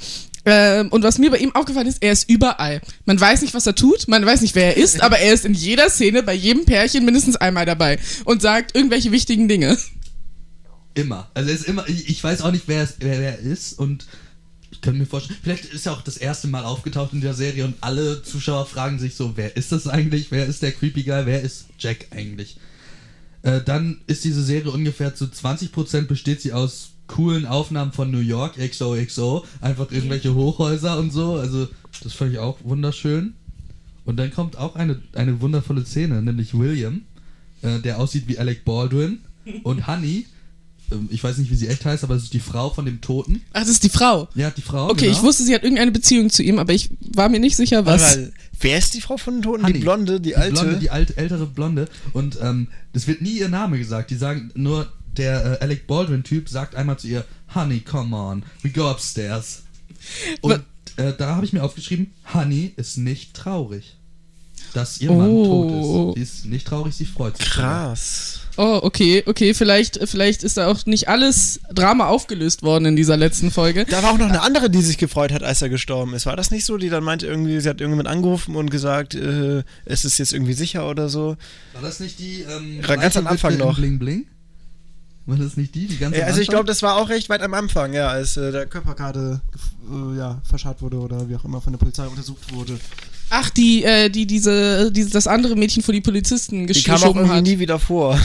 [0.45, 2.81] Ähm, und was mir bei ihm aufgefallen ist, er ist überall.
[3.05, 5.45] Man weiß nicht, was er tut, man weiß nicht, wer er ist, aber er ist
[5.45, 9.77] in jeder Szene, bei jedem Pärchen mindestens einmal dabei und sagt irgendwelche wichtigen Dinge.
[10.95, 11.31] Immer.
[11.35, 14.07] Also er ist immer, ich, ich weiß auch nicht, wer, es, wer er ist und
[14.71, 17.65] ich könnte mir vorstellen, vielleicht ist er auch das erste Mal aufgetaucht in der Serie
[17.65, 20.31] und alle Zuschauer fragen sich so, wer ist das eigentlich?
[20.31, 21.27] Wer ist der Creepy Guy?
[21.27, 22.59] Wer ist Jack eigentlich?
[23.43, 28.19] Äh, dann ist diese Serie ungefähr zu 20% besteht sie aus coolen Aufnahmen von New
[28.19, 31.67] York, XOXO, einfach irgendwelche Hochhäuser und so, also
[32.03, 33.35] das fand ich auch wunderschön.
[34.05, 37.03] Und dann kommt auch eine, eine wundervolle Szene, nämlich William,
[37.63, 39.21] äh, der aussieht wie Alec Baldwin
[39.65, 40.27] und Honey,
[41.11, 43.43] ich weiß nicht, wie sie echt heißt, aber es ist die Frau von dem Toten.
[43.53, 44.29] Ach, das ist die Frau.
[44.35, 44.89] Ja, die Frau.
[44.91, 45.13] Okay, genau.
[45.17, 48.17] ich wusste, sie hat irgendeine Beziehung zu ihm, aber ich war mir nicht sicher, was.
[48.17, 49.63] Weil, wer ist die Frau von den Toten?
[49.65, 49.75] Honey.
[49.75, 50.53] Die Blonde, die alte?
[50.53, 51.89] Blonde, die alt, ältere Blonde.
[52.13, 54.11] Und ähm, es wird nie ihr Name gesagt.
[54.11, 58.71] Die sagen nur, der äh, Alec Baldwin-Typ sagt einmal zu ihr, Honey, come on, we
[58.71, 59.63] go upstairs.
[60.41, 60.61] Und
[60.97, 63.97] äh, da habe ich mir aufgeschrieben, Honey ist nicht traurig,
[64.75, 66.13] dass ihr Mann Oh.
[66.13, 66.33] tot ist.
[66.33, 67.47] Sie ist nicht traurig, sie freut sich.
[67.47, 68.41] Krass.
[68.61, 73.17] Oh, okay, okay, vielleicht, vielleicht ist da auch nicht alles Drama aufgelöst worden in dieser
[73.17, 73.85] letzten Folge.
[73.85, 76.27] Da war auch noch eine andere, die sich gefreut hat, als er gestorben ist.
[76.27, 76.77] War das nicht so?
[76.77, 80.55] Die dann meinte irgendwie, sie hat irgendjemand angerufen und gesagt, äh, es ist jetzt irgendwie
[80.55, 81.37] sicher oder so.
[81.73, 83.77] War das nicht die ähm, ganz am Anfang noch.
[83.77, 84.27] Bling Bling?
[85.29, 87.29] War das nicht die, die ganz Äh, am also ich glaube, das war auch recht
[87.29, 89.43] weit am Anfang, ja, als äh, der Körper gerade
[89.91, 92.79] äh, ja, verscharrt wurde oder wie auch immer von der Polizei untersucht wurde.
[93.29, 97.01] Ach, die, äh, die, diese, diese, das andere Mädchen vor die Polizisten Die kam auch
[97.01, 97.45] geschoben irgendwie hat.
[97.45, 98.19] nie wieder vor.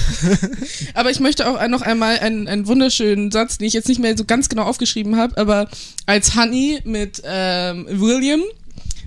[0.94, 4.18] Aber ich möchte auch noch einmal einen, einen wunderschönen Satz, den ich jetzt nicht mehr
[4.18, 5.68] so ganz genau aufgeschrieben habe, aber
[6.06, 8.44] als Honey mit ähm, William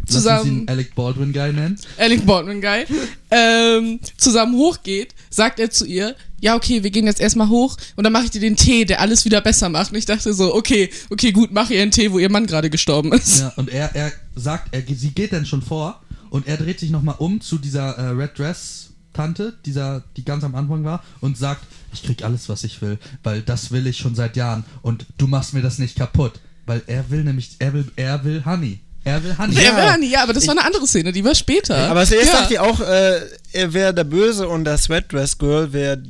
[0.06, 1.78] zusammen, ihn Alec Baldwin Guy nennen.
[1.96, 2.84] Alec Baldwin Guy,
[3.30, 8.04] ähm, zusammen hochgeht, sagt er zu ihr, ja okay, wir gehen jetzt erstmal hoch und
[8.04, 9.92] dann mache ich dir den Tee, der alles wieder besser macht.
[9.92, 12.70] Und ich dachte so, okay, okay, gut, mach ihr einen Tee, wo ihr Mann gerade
[12.70, 13.40] gestorben ist.
[13.40, 16.90] Ja, und er, er sagt, er, sie geht dann schon vor und er dreht sich
[16.90, 21.38] nochmal um zu dieser äh, Red Dress Tante, dieser, die ganz am Anfang war, und
[21.38, 25.06] sagt, ich krieg alles, was ich will, weil das will ich schon seit Jahren und
[25.16, 26.40] du machst mir das nicht kaputt.
[26.66, 28.80] Weil er will nämlich, er will, er will Honey.
[29.04, 29.54] Er will Honey.
[29.54, 31.88] Ja, ja, ja, aber das war eine andere Szene, die war später.
[31.88, 32.38] Aber zuerst ja.
[32.40, 33.20] sagt ihr auch, äh,
[33.52, 36.02] er wäre der Böse und das Sweat Dress Girl wäre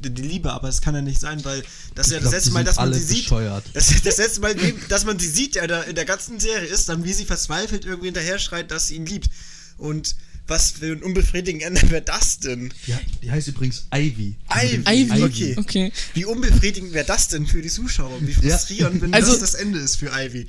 [0.00, 1.62] die Liebe, aber es kann ja nicht sein, weil
[1.94, 3.30] das ist ja das glaub, letzte Mal, dass man sie sieht.
[3.74, 4.54] Das, das letzte Mal,
[4.88, 7.84] dass man sie sieht, ja, da in der ganzen Serie ist, dann wie sie verzweifelt
[7.84, 9.28] irgendwie hinterher schreit, dass sie ihn liebt.
[9.76, 12.72] Und was für ein unbefriedigend Ende wäre das denn?
[12.86, 14.34] Ja, die heißt übrigens Ivy.
[14.50, 15.22] Ivy, Ivy.
[15.22, 15.54] okay.
[15.58, 15.92] Okay.
[16.14, 18.16] Wie unbefriedigend wäre das denn für die Zuschauer?
[18.20, 18.56] Wie Ja.
[18.56, 20.46] frustrierend, wenn Also- das das Ende ist für Ivy.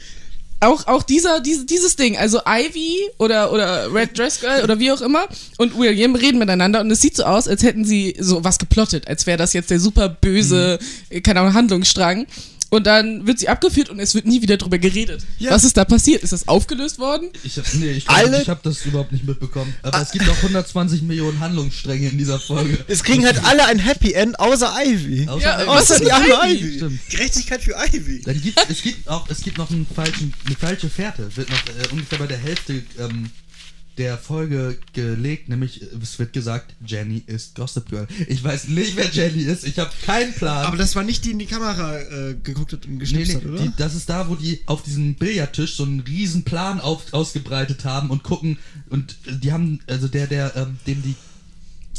[0.60, 4.92] Auch, auch dieser, diese, dieses Ding, also Ivy oder, oder Red Dress Girl oder wie
[4.92, 8.44] auch immer und William reden miteinander und es sieht so aus, als hätten sie so
[8.44, 12.28] was geplottet, als wäre das jetzt der super böse, äh, keine Ahnung, Handlungsstrang.
[12.72, 15.26] Und dann wird sie abgeführt und es wird nie wieder drüber geredet.
[15.40, 15.50] Ja.
[15.52, 16.22] Was ist da passiert?
[16.22, 17.30] Ist das aufgelöst worden?
[17.44, 19.74] Ich hab, nee, ich, Alle- ich habe das überhaupt nicht mitbekommen.
[19.82, 22.78] Aber es gibt noch 120 Millionen Handlungsstränge in dieser Folge.
[22.88, 25.28] Es kriegen halt alle ein Happy End, außer Ivy.
[25.28, 25.70] Außer Ja, Ivy.
[25.70, 26.60] Außer die arme Ivy?
[26.60, 26.76] Ivy.
[26.78, 27.10] Stimmt.
[27.10, 28.22] Gerechtigkeit für Ivy.
[28.22, 31.58] Dann gibt, es gibt auch, es gibt noch einen falschen, eine falsche Fährte, wird noch
[31.68, 33.32] äh, ungefähr bei der Hälfte ähm,
[34.00, 38.08] der Folge gelegt, nämlich es wird gesagt, Jenny ist Gossip Girl.
[38.28, 40.66] Ich weiß nicht, wer Jenny ist, ich habe keinen Plan.
[40.66, 43.34] Aber das war nicht die, die in die Kamera äh, geguckt hat und nee, geschnipst
[43.34, 43.62] nee, hat, oder?
[43.62, 47.86] die, das ist da, wo die auf diesem Billardtisch so einen riesen Plan auf, ausgebreitet
[47.86, 48.58] haben und gucken
[48.90, 51.16] und äh, die haben, also der, der, ähm, dem die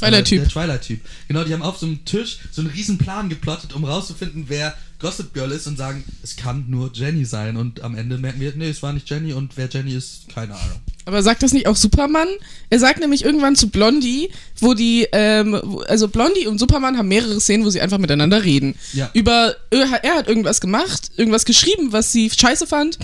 [0.00, 0.38] Twilight-Typ.
[0.38, 1.00] Äh, der Twilight-Typ.
[1.28, 4.74] Genau, die haben auf so einem Tisch so einen riesen Plan geplottet, um rauszufinden, wer
[5.00, 7.56] Gossip Girl ist und sagen, es kann nur Jenny sein.
[7.56, 10.54] Und am Ende merken wir, nee, es war nicht Jenny und wer Jenny ist, keine
[10.54, 10.80] Ahnung.
[11.06, 12.28] Aber sagt das nicht auch Superman?
[12.68, 14.28] Er sagt nämlich irgendwann zu Blondie,
[14.60, 18.74] wo die, ähm, also Blondie und Superman haben mehrere Szenen, wo sie einfach miteinander reden.
[18.92, 19.10] Ja.
[19.14, 22.98] Über, er hat irgendwas gemacht, irgendwas geschrieben, was sie scheiße fand.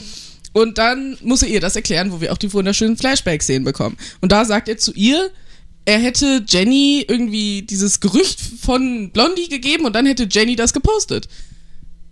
[0.53, 3.97] Und dann muss er ihr das erklären, wo wir auch die wunderschönen Flashback-Szenen bekommen.
[4.21, 5.31] Und da sagt er zu ihr,
[5.87, 11.29] er hätte Jenny irgendwie dieses Gerücht von Blondie gegeben und dann hätte Jenny das gepostet.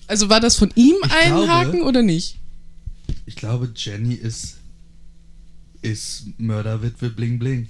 [0.07, 2.37] Also war das von ihm Ich ein glaube- Haken oder nicht?
[3.27, 4.57] Ich glaube, Jenny ist,
[5.83, 7.69] ist Mörderwitwe Bling Bling.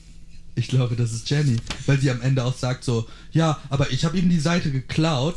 [0.57, 4.05] Ich glaube, das ist Jenny, weil sie am Ende auch sagt so, ja, aber ich
[4.05, 5.35] habe ihm die Seite geklaut.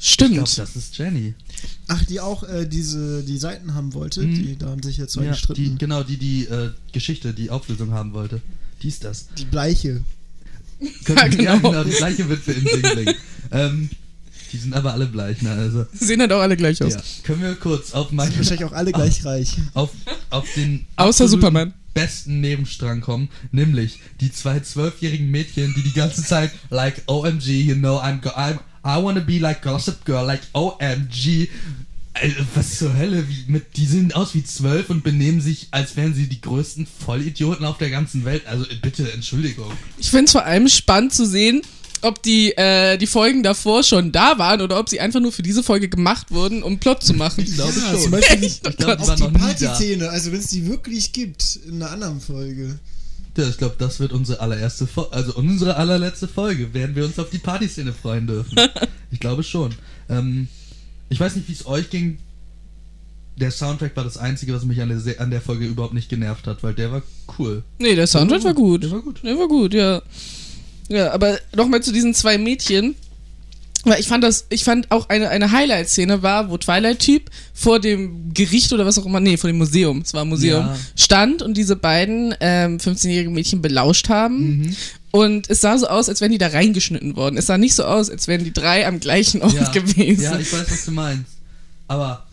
[0.00, 0.34] Ich Stimmt.
[0.34, 1.34] glaube, das ist Jenny.
[1.88, 4.34] Ach, die auch äh, diese die Seiten haben wollte, Mhm.
[4.34, 5.62] die da haben sich jetzt zwei Ja, gestritten.
[5.62, 8.40] die, Die, genau, die die äh, Geschichte, die Auflösung haben wollte.
[8.82, 9.26] Die ist das.
[9.50, 10.02] Bleiche.
[11.08, 11.42] Ja, genau.
[11.42, 13.14] ja, genau die gleiche Witwe im Singling.
[13.50, 13.90] ähm,
[14.52, 15.50] die sind aber alle gleich, ne?
[15.50, 16.94] Also, Sehen halt auch alle gleich aus.
[16.94, 17.00] ja.
[17.24, 19.56] Können wir kurz auf meine, Wahrscheinlich auch alle gleich reich.
[19.74, 19.90] auf,
[20.30, 21.74] auf den Außer Superman.
[21.94, 27.74] besten Nebenstrang kommen, nämlich die zwei zwölfjährigen Mädchen, die die ganze Zeit like OMG, you
[27.74, 31.48] know, I'm, go I'm I wanna be like Gossip Girl, like OMG.
[32.20, 35.96] Ey, Was zur Hölle, wie mit, die sehen aus wie zwölf und benehmen sich, als
[35.96, 38.46] wären sie die größten Vollidioten auf der ganzen Welt.
[38.46, 39.70] Also bitte, Entschuldigung.
[39.98, 41.62] Ich finde es vor allem spannend zu sehen,
[42.02, 45.42] ob die, äh, die Folgen davor schon da waren oder ob sie einfach nur für
[45.42, 47.42] diese Folge gemacht wurden, um Plot zu machen.
[47.44, 48.00] Ich glaube Ja, schon.
[48.02, 48.44] zum Beispiel?
[48.44, 49.32] Ich glaube, die Auch.
[49.32, 52.78] Partyszene, also wenn es die wirklich gibt, in einer anderen Folge.
[53.36, 57.18] Ja, ich glaube, das wird unsere allererste Folge, also unsere allerletzte Folge, werden wir uns
[57.20, 58.56] auf die Partyszene freuen dürfen.
[59.12, 59.72] ich glaube schon.
[60.08, 60.48] Ähm,
[61.08, 62.18] ich weiß nicht, wie es euch ging.
[63.36, 66.46] Der Soundtrack war das Einzige, was mich an der, an der Folge überhaupt nicht genervt
[66.48, 67.02] hat, weil der war
[67.38, 67.62] cool.
[67.78, 68.82] Nee, der Soundtrack war gut.
[68.82, 69.20] Der war gut.
[69.22, 70.02] Der war gut, ja.
[70.88, 72.94] Ja, aber nochmal zu diesen zwei Mädchen.
[73.84, 78.34] Weil ich fand das, ich fand auch eine, eine Highlight-Szene war, wo Twilight-Typ vor dem
[78.34, 80.76] Gericht oder was auch immer, nee, vor dem Museum, es war ein Museum, Ja.
[80.96, 84.76] stand und diese beiden ähm, 15-jährigen Mädchen belauscht haben.
[85.10, 87.38] Und es sah so aus, als wären die da reingeschnitten worden.
[87.38, 90.22] Es sah nicht so aus, als wären die drei am gleichen Ort Ja, gewesen.
[90.22, 91.32] ja, ich weiß, was du meinst.
[91.86, 92.26] Aber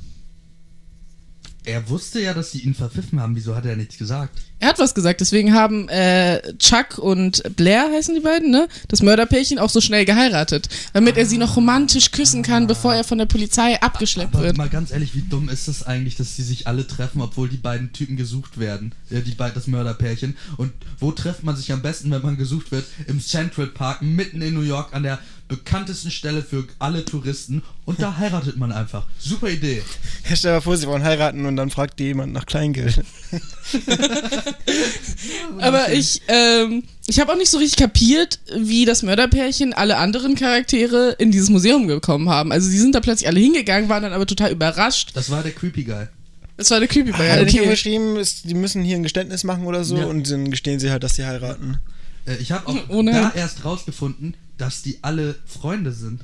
[1.65, 3.35] er wusste ja, dass sie ihn verpfiffen haben.
[3.35, 4.39] Wieso hat er nichts gesagt?
[4.59, 8.67] Er hat was gesagt, deswegen haben äh, Chuck und Blair, heißen die beiden, ne?
[8.87, 10.69] Das Mörderpärchen auch so schnell geheiratet.
[10.93, 14.57] Damit er sie noch romantisch küssen kann, bevor er von der Polizei abgeschleppt Aber wird.
[14.57, 17.57] mal ganz ehrlich, wie dumm ist das eigentlich, dass sie sich alle treffen, obwohl die
[17.57, 18.95] beiden Typen gesucht werden?
[19.09, 20.37] Ja, die beiden, das Mörderpärchen.
[20.57, 22.85] Und wo trifft man sich am besten, wenn man gesucht wird?
[23.07, 27.61] Im Central Park, mitten in New York, an der bekanntesten Stelle für alle Touristen.
[27.85, 29.05] Und da heiratet man einfach.
[29.19, 29.83] Super Idee.
[30.29, 33.03] Ja, stell dir mal vor, sie wollen heiraten und dann fragt die jemand nach Kleingeld.
[35.59, 40.35] Aber ich, ähm, ich habe auch nicht so richtig kapiert, wie das Mörderpärchen alle anderen
[40.35, 42.51] Charaktere in dieses Museum gekommen haben.
[42.51, 45.11] Also sie sind da plötzlich alle hingegangen, waren dann aber total überrascht.
[45.13, 46.07] Das war der Creepy Guy.
[46.57, 47.27] Das war der Creepy Hat Boy.
[47.27, 47.69] er nicht Okay.
[47.69, 50.05] geschrieben, die müssen hier ein Geständnis machen oder so Ja.
[50.05, 51.79] und dann gestehen sie halt, dass sie heiraten.
[52.25, 56.21] Äh, ich habe auch Oh da erst rausgefunden, dass die alle Freunde sind.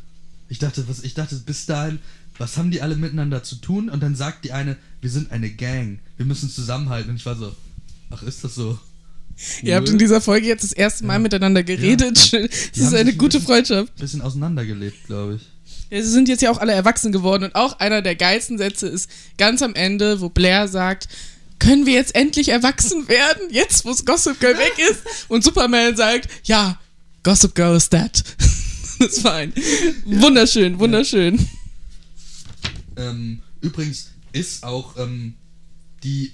[0.49, 1.99] Ich dachte, was, ich dachte bis dahin,
[2.37, 3.89] was haben die alle miteinander zu tun?
[3.89, 7.11] Und dann sagt die eine, wir sind eine Gang, wir müssen zusammenhalten.
[7.11, 7.55] Und ich war so,
[8.09, 8.77] ach, ist das so?
[9.63, 12.31] Ihr habt in dieser Folge jetzt das erste Mal miteinander geredet.
[12.33, 13.95] Das Die ist eine sich ein gute bisschen- Freundschaft.
[13.95, 15.41] Bisschen auseinandergelebt, glaube ich.
[15.89, 18.87] Ja, Sie sind jetzt ja auch alle erwachsen geworden und auch einer der geilsten Sätze
[18.87, 21.07] ist ganz am Ende, wo Blair sagt,
[21.62, 25.30] können wir jetzt endlich erwachsen werden, jetzt wo Gossip Girl weg ist?
[25.30, 26.80] Und Superman sagt, ja,
[27.24, 28.12] Gossip Girl is dead.
[29.00, 29.52] Das war ein
[30.06, 31.47] wunderschön, wunderschön.
[32.95, 35.34] Ähm, übrigens ist auch ähm,
[36.04, 36.34] die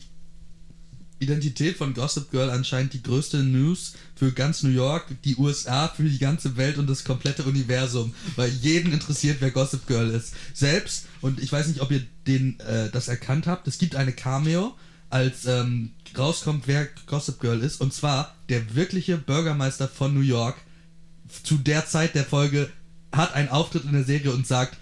[1.19, 6.03] Identität von Gossip Girl anscheinend die größte News für ganz New York, die USA, für
[6.03, 10.33] die ganze Welt und das komplette Universum, weil jeden interessiert, wer Gossip Girl ist.
[10.53, 14.11] Selbst, und ich weiß nicht, ob ihr den, äh, das erkannt habt, es gibt eine
[14.11, 14.75] Cameo,
[15.09, 20.55] als ähm, rauskommt, wer Gossip Girl ist, und zwar der wirkliche Bürgermeister von New York
[21.43, 22.69] zu der Zeit der Folge
[23.13, 24.77] hat einen Auftritt in der Serie und sagt,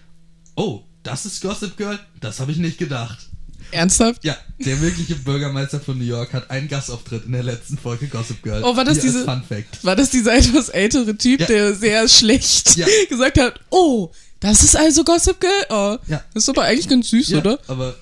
[0.55, 1.99] oh, das ist Gossip Girl?
[2.19, 3.29] Das habe ich nicht gedacht.
[3.71, 4.23] Ernsthaft?
[4.23, 8.41] Ja, der wirkliche Bürgermeister von New York hat einen Gastauftritt in der letzten Folge Gossip
[8.43, 8.63] Girl.
[8.63, 9.83] Oh, war das Hier diese- Fun Fact.
[9.83, 11.45] War das dieser etwas ältere Typ, Ja.
[11.47, 12.85] der sehr schlecht Ja.
[13.09, 15.65] gesagt hat, oh, das ist also Gossip Girl?
[15.69, 16.23] Oh, Ja.
[16.33, 17.59] das ist aber eigentlich ganz süß, Ja, oder?
[17.67, 17.95] aber,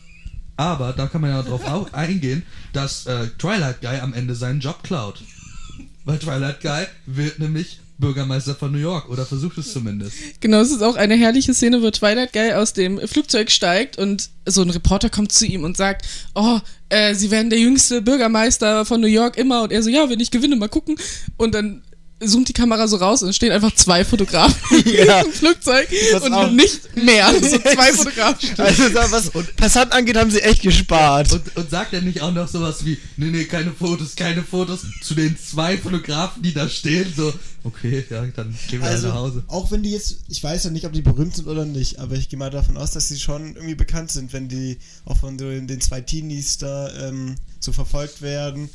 [0.57, 4.59] aber da kann man ja drauf au- eingehen, dass äh, Twilight Guy am Ende seinen
[4.59, 5.21] Job klaut.
[6.05, 10.15] Weil Twilight Guy wird nämlich Bürgermeister von New York oder versucht es zumindest.
[10.41, 14.29] Genau, es ist auch eine herrliche Szene, wo Twilight Guy aus dem Flugzeug steigt und
[14.45, 18.83] so ein Reporter kommt zu ihm und sagt, oh, äh, sie werden der jüngste Bürgermeister
[18.85, 20.97] von New York immer und er so, ja, wenn ich gewinne, mal gucken.
[21.37, 21.81] Und dann
[22.19, 25.21] zoomt die Kamera so raus und es stehen einfach zwei Fotografen Ja.
[25.26, 26.47] im Flugzeug Das auch.
[26.47, 27.34] und nicht mehr.
[27.41, 28.49] So zwei Fotografen.
[28.58, 31.32] Also da, was Passant angeht, haben sie echt gespart.
[31.34, 34.82] Und, und sagt er nicht auch noch sowas wie, nee, nee, keine Fotos, keine Fotos
[35.02, 39.15] zu den zwei Fotografen, die da stehen, so, okay, ja, dann gehen wir Also, alle
[39.15, 39.43] nach Hause.
[39.47, 42.15] auch wenn die jetzt, ich weiß ja nicht, ob die berühmt sind oder nicht, aber
[42.15, 45.38] ich gehe mal davon aus, dass sie schon irgendwie bekannt sind, wenn die auch von
[45.38, 48.69] so den zwei Teenies da ähm, so verfolgt werden.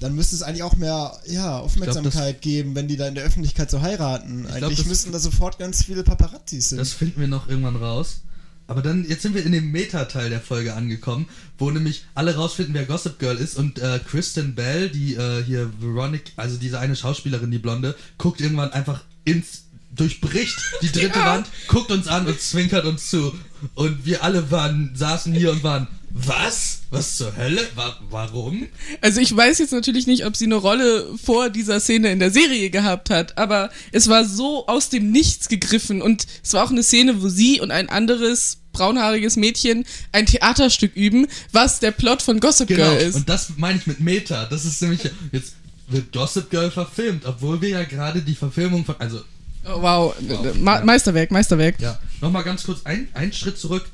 [0.00, 3.70] Dann müsste es eigentlich auch mehr ja, Aufmerksamkeit geben, wenn die da in der Öffentlichkeit
[3.70, 4.42] so heiraten.
[4.42, 6.78] glaub, eigentlich das- müssten da sofort ganz viele Paparazzis sind.
[6.78, 8.22] Das finden wir noch irgendwann raus.
[8.68, 12.74] Aber dann, jetzt sind wir in dem Meta-Teil der Folge angekommen, wo nämlich alle rausfinden,
[12.74, 16.96] wer Gossip Girl ist und äh, Kristen Bell, die äh, hier Veronica, also diese eine
[16.96, 22.40] Schauspielerin, die Blonde, guckt irgendwann einfach ins, durchbricht die dritte Wand, guckt uns an und
[22.40, 23.32] zwinkert uns zu.
[23.76, 26.80] Und wir alle waren, saßen hier und waren, was?
[26.90, 27.60] Was zur Hölle?
[27.74, 28.66] Wa warum?
[29.00, 32.30] Also ich weiß jetzt natürlich nicht, ob sie eine Rolle vor dieser Szene in der
[32.30, 36.70] Serie gehabt hat, aber es war so aus dem Nichts gegriffen und es war auch
[36.70, 42.22] eine Szene, wo sie und ein anderes braunhaariges Mädchen ein Theaterstück üben, was der Plot
[42.22, 43.14] von Gossip Genau, Girl ist.
[43.16, 44.44] und das meine ich mit Meta.
[44.44, 45.00] Das ist nämlich,
[45.32, 45.54] jetzt
[45.88, 49.22] wird Gossip Girl verfilmt, obwohl wir ja gerade die Verfilmung von, also
[49.68, 50.46] Oh, wow, Wow.
[50.64, 50.84] Ja.
[50.84, 51.80] Meisterwerk, Meisterwerk.
[51.80, 53.84] Ja, nochmal ganz kurz ein, einen Schritt zurück.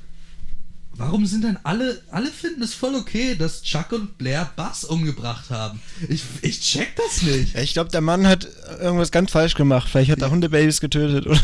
[0.97, 5.51] Warum sind denn alle, alle finden es voll okay, dass Chuck und Blair Bass umgebracht
[5.51, 5.81] haben?
[6.09, 7.57] Ich, ich check das nicht.
[7.57, 8.47] Ich glaube, der Mann hat
[8.79, 9.89] irgendwas ganz falsch gemacht.
[9.91, 11.41] Vielleicht hat er Hundebabys getötet, oder?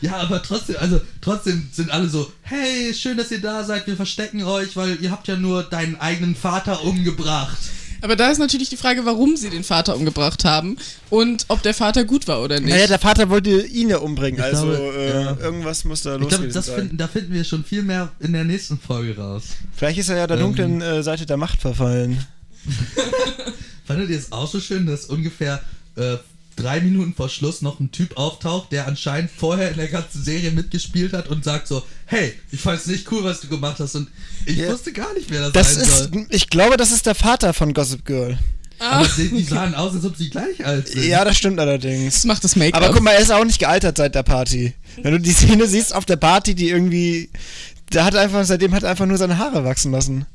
[0.00, 3.96] Ja, aber trotzdem, also trotzdem sind alle so, hey, schön, dass ihr da seid, wir
[3.96, 7.58] verstecken euch, weil ihr habt ja nur deinen eigenen Vater umgebracht.
[8.02, 10.76] Aber da ist natürlich die Frage, warum sie den Vater umgebracht haben
[11.08, 12.70] und ob der Vater gut war oder nicht.
[12.70, 15.36] Naja, der Vater wollte ihn ja umbringen, Ich also glaube, äh, ja.
[15.38, 18.44] irgendwas muss da Ich los glaube, finden, da finden wir schon viel mehr in der
[18.44, 19.44] nächsten Folge raus.
[19.76, 20.42] Vielleicht ist er ja der Ähm.
[20.42, 22.26] dunklen äh, Seite der Macht verfallen.
[23.86, 25.60] Fandet ihr es auch so schön, dass ungefähr
[25.96, 26.16] äh,
[26.56, 30.50] drei Minuten vor Schluss noch ein Typ auftaucht, der anscheinend vorher in der ganzen Serie
[30.50, 34.08] mitgespielt hat und sagt so, hey, ich fand's nicht cool, was du gemacht hast und
[34.46, 34.72] ich Ja.
[34.72, 36.26] wusste gar nicht, wer das, Das sein ist, soll.
[36.30, 38.38] ich glaube, das ist der Vater von Gossip Girl.
[38.78, 41.04] Aber die, die sahen aus, als ob sie gleich alt sind.
[41.04, 42.14] Ja, das stimmt allerdings.
[42.14, 42.82] das macht das Make-up.
[42.82, 44.74] Aber guck mal, er ist auch nicht gealtert seit der Party.
[45.02, 47.30] Wenn du die Szene siehst auf der Party, die irgendwie.
[47.92, 50.26] Der hat einfach, seitdem hat er einfach nur seine Haare wachsen lassen.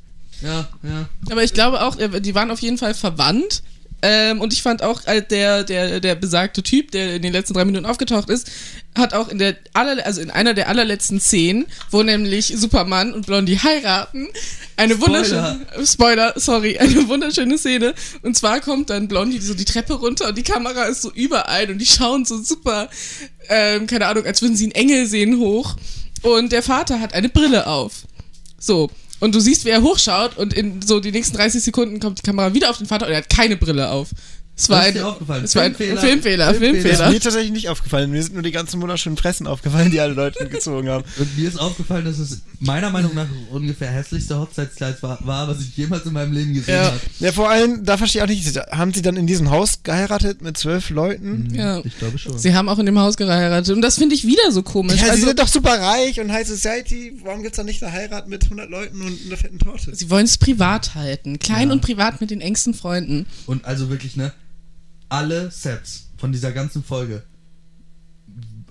[0.42, 1.10] ja, ja.
[1.30, 3.64] Aber ich glaube auch, die waren auf jeden Fall verwandt.
[4.10, 7.54] Ähm, und ich fand auch, äh, der, der, der besagte Typ, der in den letzten
[7.54, 8.50] drei Minuten aufgetaucht ist,
[8.98, 13.26] hat auch in der aller, also in einer der allerletzten Szenen, wo nämlich Superman und
[13.26, 14.30] Blondie heiraten,
[14.78, 15.26] eine Spoiler.
[15.26, 17.94] wunderschöne, Spoiler, sorry, eine wunderschöne Szene.
[18.22, 21.70] Und zwar kommt dann Blondie so die Treppe runter und die Kamera ist so überall
[21.70, 22.90] und die schauen so super,
[23.50, 25.76] ähm, keine Ahnung, als würden sie einen Engel sehen hoch.
[26.22, 28.04] Und der Vater hat eine Brille auf.
[28.58, 28.90] So.
[29.20, 32.24] Und du siehst, wie er hochschaut und in so die nächsten 30 Sekunden kommt die
[32.24, 34.10] Kamera wieder auf den Vater und er hat keine Brille auf.
[34.60, 36.02] Es war Das ist ein, es war ein Filmfehler.
[36.02, 37.06] Filmfehler, Das Filmfehler.
[37.08, 38.10] ist mir tatsächlich nicht aufgefallen.
[38.10, 41.04] Mir sind nur die ganzen wunderschönen Fressen aufgefallen, die alle Leute gezogen haben.
[41.20, 45.62] Und mir ist aufgefallen, dass es meiner Meinung nach ungefähr hässlichste Hochzeitskleid war, war was
[45.62, 46.86] ich jemals in meinem Leben gesehen Ja.
[46.86, 47.00] habe.
[47.20, 50.42] Ja, vor allem, da verstehe ich auch nicht, haben sie dann in diesem Haus geheiratet
[50.42, 51.54] mit zwölf Leuten?
[51.54, 51.80] Ja.
[51.86, 52.36] Ich glaube schon.
[52.40, 54.96] Sie haben auch in dem Haus geheiratet und das finde ich wieder so komisch.
[54.98, 57.20] Ja, sie also, sind doch super reich und High Society.
[57.24, 59.96] Warum gibt's da nicht eine Heirat mit 100 Leuten und einer fetten Torte?
[59.96, 61.74] sie wollen es privat halten, klein Ja.
[61.74, 63.28] und privat mit den engsten Freunden.
[63.46, 64.34] Und also wirklich, ne?
[65.10, 67.24] Alle Sets von dieser ganzen Folge.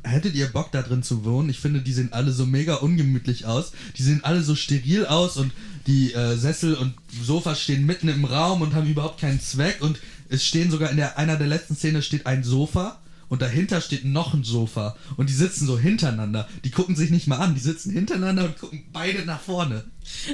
[0.03, 1.49] Hättet ihr Bock da drin zu wohnen?
[1.49, 3.72] Ich finde, die sehen alle so mega ungemütlich aus.
[3.96, 5.53] Die sehen alle so steril aus und
[5.87, 6.94] die äh, Sessel und
[7.25, 9.79] Sofas stehen mitten im Raum und haben überhaupt keinen Zweck.
[9.81, 13.81] Und es stehen sogar in der, einer der letzten Szenen steht ein Sofa und dahinter
[13.81, 14.96] steht noch ein Sofa.
[15.16, 16.49] Und die sitzen so hintereinander.
[16.64, 17.55] Die gucken sich nicht mal an.
[17.55, 19.85] Die sitzen hintereinander und gucken beide nach vorne.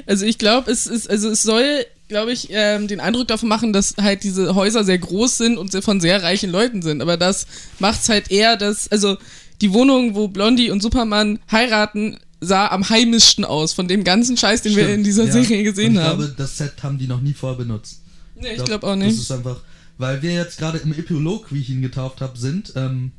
[0.05, 3.73] Also ich glaube, es ist, also es soll, glaube ich, ähm, den Eindruck davon machen,
[3.73, 7.01] dass halt diese Häuser sehr groß sind und von sehr reichen Leuten sind.
[7.01, 7.47] Aber das
[7.79, 9.17] macht's halt eher, dass, also
[9.61, 14.61] die Wohnung, wo Blondie und Superman heiraten, sah am heimischsten aus von dem ganzen Scheiß,
[14.61, 15.31] den wir Stimmt, in dieser ja.
[15.31, 16.17] Serie gesehen und ich haben.
[16.19, 18.01] glaube, das Set haben die noch nie vorher benutzt.
[18.35, 19.19] nee, ich glaub, glaube auch Das nicht.
[19.19, 19.61] ist einfach,
[19.97, 22.73] weil wir jetzt gerade im Epilog, wie ich ihn getauft habe, sind.
[22.75, 23.11] Ähm,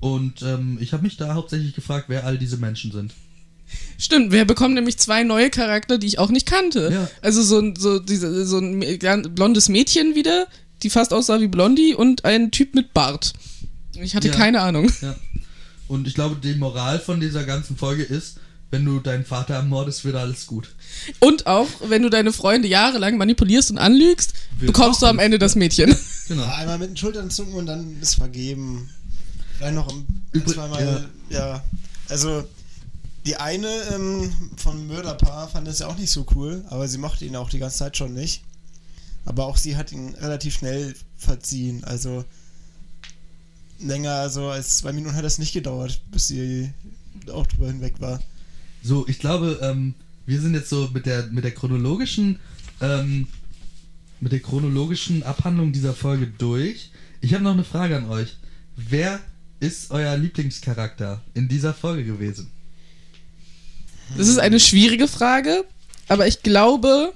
[0.00, 3.12] und ähm, ich habe mich da hauptsächlich gefragt, wer all diese Menschen sind.
[3.98, 6.90] Stimmt, wir bekommen nämlich zwei neue Charakter, die ich auch nicht kannte.
[6.92, 7.10] Ja.
[7.22, 8.80] Also so, ein- so, diese, so ein
[9.34, 10.46] blondes Mädchen wieder,
[10.82, 13.32] die fast aussah wie Blondie und ein Typ mit Bart.
[14.00, 14.34] Ich hatte Ja.
[14.34, 14.90] keine Ahnung.
[15.02, 15.16] Ja.
[15.88, 18.36] Und ich glaube, die Moral von dieser ganzen Folge ist,
[18.70, 20.68] wenn du deinen Vater ermordest, wird alles gut.
[21.20, 25.18] Und auch, wenn du deine Freunde jahrelang manipulierst und anlügst, Wird bekommst du am.
[25.18, 25.96] Ende das Mädchen.
[26.28, 26.42] Genau.
[26.42, 28.90] Ja, einmal mit den Schultern zucken und dann ist vergeben.
[29.56, 31.64] Vielleicht noch ein, ein Übr- zweimal, ja.
[32.10, 32.44] Also,
[33.28, 37.26] die eine ähm, vom Mörderpaar fand es ja auch nicht so cool, aber sie mochte
[37.26, 38.42] ihn auch die ganze Zeit schon nicht.
[39.26, 41.84] Aber auch sie hat ihn relativ schnell verziehen.
[41.84, 42.24] Also,
[43.80, 46.72] länger so als zwei Minuten hat es nicht gedauert, bis sie
[47.30, 48.18] auch drüber hinweg war.
[48.82, 49.92] So, ich glaube, ähm,
[50.24, 52.38] wir sind jetzt so mit der, mit der chronologischen,
[52.80, 53.28] ähm,
[54.20, 56.92] mit der chronologischen Abhandlung dieser Folge durch.
[57.20, 58.38] Ich habe noch eine Frage an euch.
[58.74, 59.20] Wer
[59.60, 62.50] ist euer Lieblingscharakter in dieser Folge gewesen?
[64.16, 65.64] Das ist eine schwierige Frage,
[66.08, 67.12] aber ich glaube,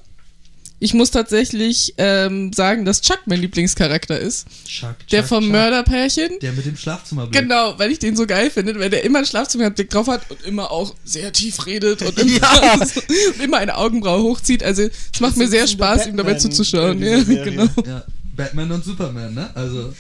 [0.82, 4.48] ich muss tatsächlich ähm, sagen, dass Chuck mein Lieblingscharakter ist.
[4.66, 5.52] Chuck, Der Chuck, vom Chuck.
[5.52, 6.40] Mörderpärchen.
[6.40, 7.40] Der mit dem Schlafzimmerblick.
[7.40, 10.42] Genau, weil ich den so geil finde, weil der immer einen Schlafzimmerblick drauf hat und
[10.44, 12.92] immer auch sehr tief redet und immer, und
[13.44, 14.64] immer eine Augenbraue hochzieht.
[14.64, 17.00] Also es macht mir sehr der Spaß, ihm dabei zuzuschauen.
[17.00, 17.68] Ja, genau.
[17.86, 19.50] Ja, Batman und Superman, ne?
[19.54, 19.94] Also,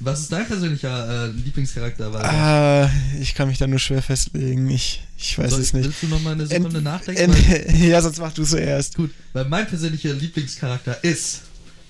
[0.00, 2.12] was ist dein persönlicher äh, Lieblingscharakter?
[2.24, 4.68] Ah, ich kann mich da nur schwer festlegen.
[4.70, 5.84] Ich, ich weiß Soll es ich, nicht.
[5.86, 7.32] willst du noch mal eine Sekunde Ent- nachdenken?
[7.32, 8.96] Ent- ja, sonst mach du zuerst.
[8.96, 11.42] Gut, weil mein persönlicher Lieblingscharakter ist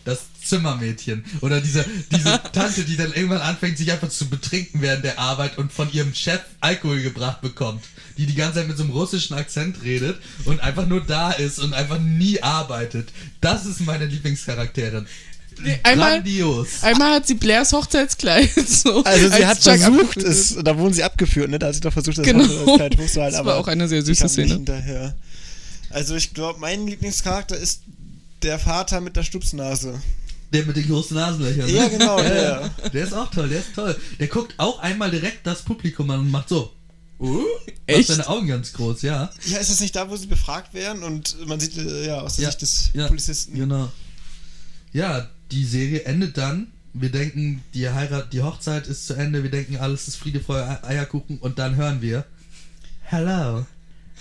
[0.05, 1.25] das Zimmermädchen.
[1.43, 5.59] Oder diese, diese Tante, die dann irgendwann anfängt, sich einfach zu betrinken während der Arbeit
[5.59, 7.85] und von ihrem Chef Alkohol gebracht bekommt.
[8.17, 11.59] Die die ganze Zeit mit so einem russischen Akzent redet und einfach nur da ist
[11.59, 13.11] und einfach nie arbeitet.
[13.41, 15.07] Das ist meine Lieblingscharakterin.
[15.63, 16.69] Nee, einmal- Grandios.
[16.83, 19.03] Einmal hat sie Blairs Hochzeitskleid so.
[19.05, 20.67] Also sie als hat Chuck versucht, es, wird.
[20.67, 21.59] da wurden sie abgeführt, ne?
[21.59, 22.45] Da hat sie doch versucht, das Genau.
[22.45, 23.33] Hochzeitskleid hochzuhalten.
[23.33, 24.55] Das aber war auch eine sehr ich süße Szene.
[24.55, 25.17] hinterher.
[25.91, 27.83] Also ich glaube, mein Lieblingscharakter ist
[28.43, 30.01] der Vater mit der Stupsnase.
[30.53, 31.67] Der mit den großen Nasenlöchern.
[31.67, 31.73] ne?
[31.73, 32.43] Ja, genau, Ja, der.
[32.43, 32.89] ja.
[32.93, 33.97] Der ist auch toll, der ist toll.
[34.19, 36.73] Der guckt auch einmal direkt das Publikum an und macht so.
[37.21, 37.45] Uh,
[37.87, 38.09] Echt?
[38.09, 39.31] Macht seine Augen ganz groß, ja.
[39.47, 42.37] Ja, ist das nicht da, wo sie befragt werden und man sieht äh, ja aus
[42.37, 43.55] der Ja, Sicht des ja, Polizisten?
[43.55, 43.93] Genau.
[44.93, 46.69] Ja, die Serie endet dann.
[46.93, 49.43] Wir denken, die Heirat, die Hochzeit ist zu Ende.
[49.43, 51.39] Wir denken, alles ist Friede, Freude, Ei- Eierkuchen.
[51.39, 52.25] Und dann hören wir:
[53.03, 53.67] Hello,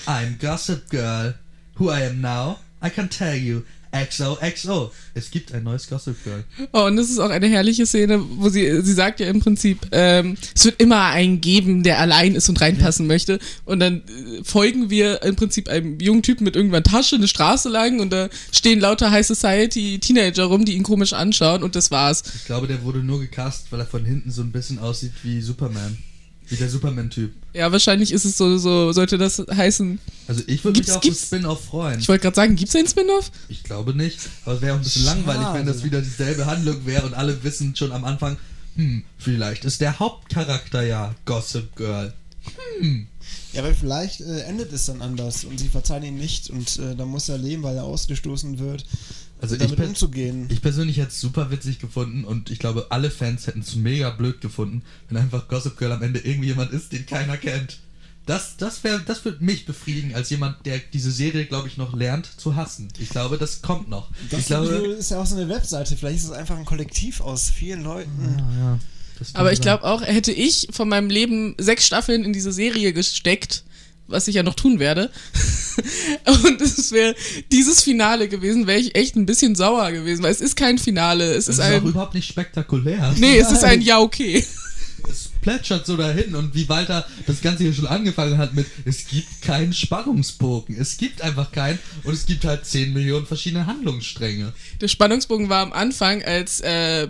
[0.05, 1.35] I'm Gossip Girl.
[1.75, 3.61] Who I am now, I can tell you.
[3.91, 4.91] XOXO.
[5.13, 6.43] Es gibt ein neues Gossip Girl.
[6.73, 9.87] Oh, und das ist auch eine herrliche Szene, wo sie, sie sagt ja im Prinzip,
[9.91, 13.39] ähm, es wird immer einen geben, der allein ist und reinpassen möchte.
[13.65, 17.69] Und dann äh, folgen wir im Prinzip einem jungen Typen mit irgendwann Tasche eine Straße
[17.69, 21.91] lang und da stehen lauter High Society Teenager rum, die ihn komisch anschauen und das
[21.91, 22.23] war's.
[22.35, 25.41] Ich glaube, der wurde nur gecastet, weil er von hinten so ein bisschen aussieht wie
[25.41, 25.97] Superman.
[26.49, 27.31] Wie der Superman-Typ.
[27.53, 29.99] Ja, wahrscheinlich ist es so, so sollte das heißen.
[30.27, 31.99] Also ich würde mich auf einen Spin-off freuen.
[31.99, 33.31] Ich wollte gerade sagen, gibt's einen Spin-off?
[33.49, 34.19] Ich glaube nicht.
[34.45, 35.21] Aber es wäre auch ein bisschen Schade.
[35.21, 38.37] langweilig, wenn das wieder dieselbe Handlung wäre und alle wissen schon am Anfang,
[38.75, 42.13] hm, vielleicht ist der Hauptcharakter ja Gossip Girl.
[43.53, 46.95] Ja, aber vielleicht äh, endet es dann anders und sie verzeihen ihn nicht und äh,
[46.95, 48.85] dann muss er leben, weil er ausgestoßen wird.
[49.41, 50.47] Also ich, damit per umzugehen.
[50.51, 54.09] ich persönlich hätte es super witzig gefunden und ich glaube, alle Fans hätten es mega
[54.09, 57.79] blöd gefunden, wenn einfach Gossip Girl am Ende irgendwie jemand ist, den keiner kennt.
[58.25, 61.95] Das, das, wär, das würde mich befriedigen als jemand, der diese Serie, glaube ich, noch
[61.95, 62.89] lernt zu hassen.
[62.99, 64.11] Ich glaube, das kommt noch.
[64.29, 65.95] das ich glaube, ist ja auch so eine Webseite.
[65.97, 68.37] Vielleicht ist es einfach ein Kollektiv aus vielen Leuten.
[68.59, 68.79] Ja,
[69.19, 72.93] kann Aber ich glaube auch, hätte ich von meinem Leben sechs Staffeln in diese Serie
[72.93, 73.63] gesteckt,
[74.09, 75.09] was ich ja noch tun werde,
[76.43, 77.15] und es wäre
[77.51, 81.25] dieses Finale gewesen, wäre ich echt ein bisschen sauer gewesen, weil es ist kein Finale,
[81.33, 81.85] es das ist ist auch ein...
[81.85, 83.13] überhaupt nicht spektakulär.
[83.17, 84.45] Nee, es ist ein Ja, okay.
[85.09, 89.07] es plätschert so dahin und wie Walter das Ganze hier schon angefangen hat mit, es
[89.07, 94.51] gibt keinen Spannungsbogen, es gibt einfach keinen und es gibt halt 10 Millionen verschiedene Handlungsstränge.
[94.81, 97.07] Der Spannungsbogen war am Anfang, als äh,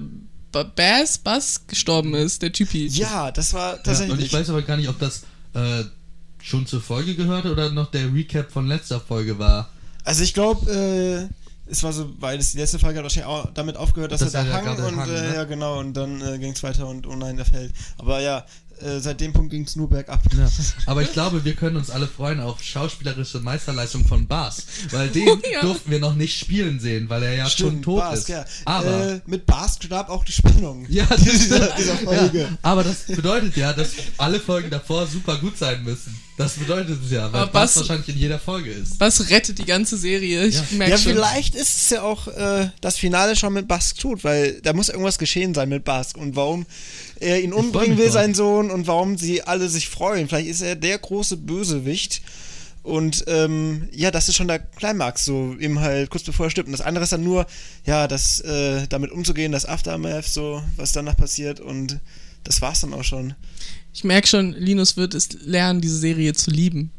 [0.51, 2.88] Bass Bass gestorben ist, der Typi.
[2.88, 4.17] Ja, das war Ja, tatsächlich.
[4.17, 5.83] und ich weiß aber gar nicht, ob das äh,
[6.41, 9.69] schon zur Folge gehörte oder noch der Recap von letzter Folge war.
[10.04, 13.52] Also ich glaube, äh, es war so, weil es die letzte Folge hat wahrscheinlich auch
[13.54, 15.36] damit aufgehört, dass Dass er da hang und hang, äh, ne?
[15.36, 17.73] ja genau und dann äh, ging es weiter und oh nein, der fällt.
[17.97, 18.45] Aber ja,
[18.82, 20.21] äh, seit dem Punkt ging es nur bergab.
[20.36, 20.49] Ja.
[20.86, 25.28] Aber ich glaube, wir können uns alle freuen auf schauspielerische Meisterleistung von Bas, weil den
[25.30, 25.62] Oh, ja.
[25.62, 28.30] durften wir noch nicht spielen sehen, weil er ja schon tot Bask, ist.
[28.30, 28.45] ja.
[28.65, 30.86] Aber äh, mit Bask starb auch die Spannung.
[30.89, 32.39] Ja, das dieser, dieser Folge.
[32.39, 36.15] Ja, aber das bedeutet ja, dass alle Folgen davor super gut sein müssen.
[36.39, 38.97] Das bedeutet es ja, weil Aber Bass was- wahrscheinlich in jeder Folge ist.
[38.99, 40.45] Was rettet die ganze Serie?
[40.47, 40.63] Ich Ja.
[40.78, 41.12] merke Ja, schon.
[41.12, 44.88] vielleicht ist es ja auch äh, das Finale schon mit Bask tut, weil da muss
[44.88, 46.65] irgendwas geschehen sein mit Bask und warum
[47.19, 48.13] er ihn umbringen will, drauf.
[48.13, 50.30] sein Sohn, und warum sie alle sich freuen.
[50.30, 52.21] Vielleicht ist er der große Bösewicht.
[52.84, 56.67] Und ähm, ja, das ist schon der Climax, so eben halt kurz bevor er stirbt.
[56.67, 57.45] Und das andere ist dann nur,
[57.86, 61.60] ja, das äh, damit umzugehen, das Aftermath, so, was danach passiert.
[61.60, 61.99] Und
[62.45, 63.36] das war's dann auch schon.
[63.99, 66.89] Ich merke schon, Linus wird es lernen, diese Serie zu lieben.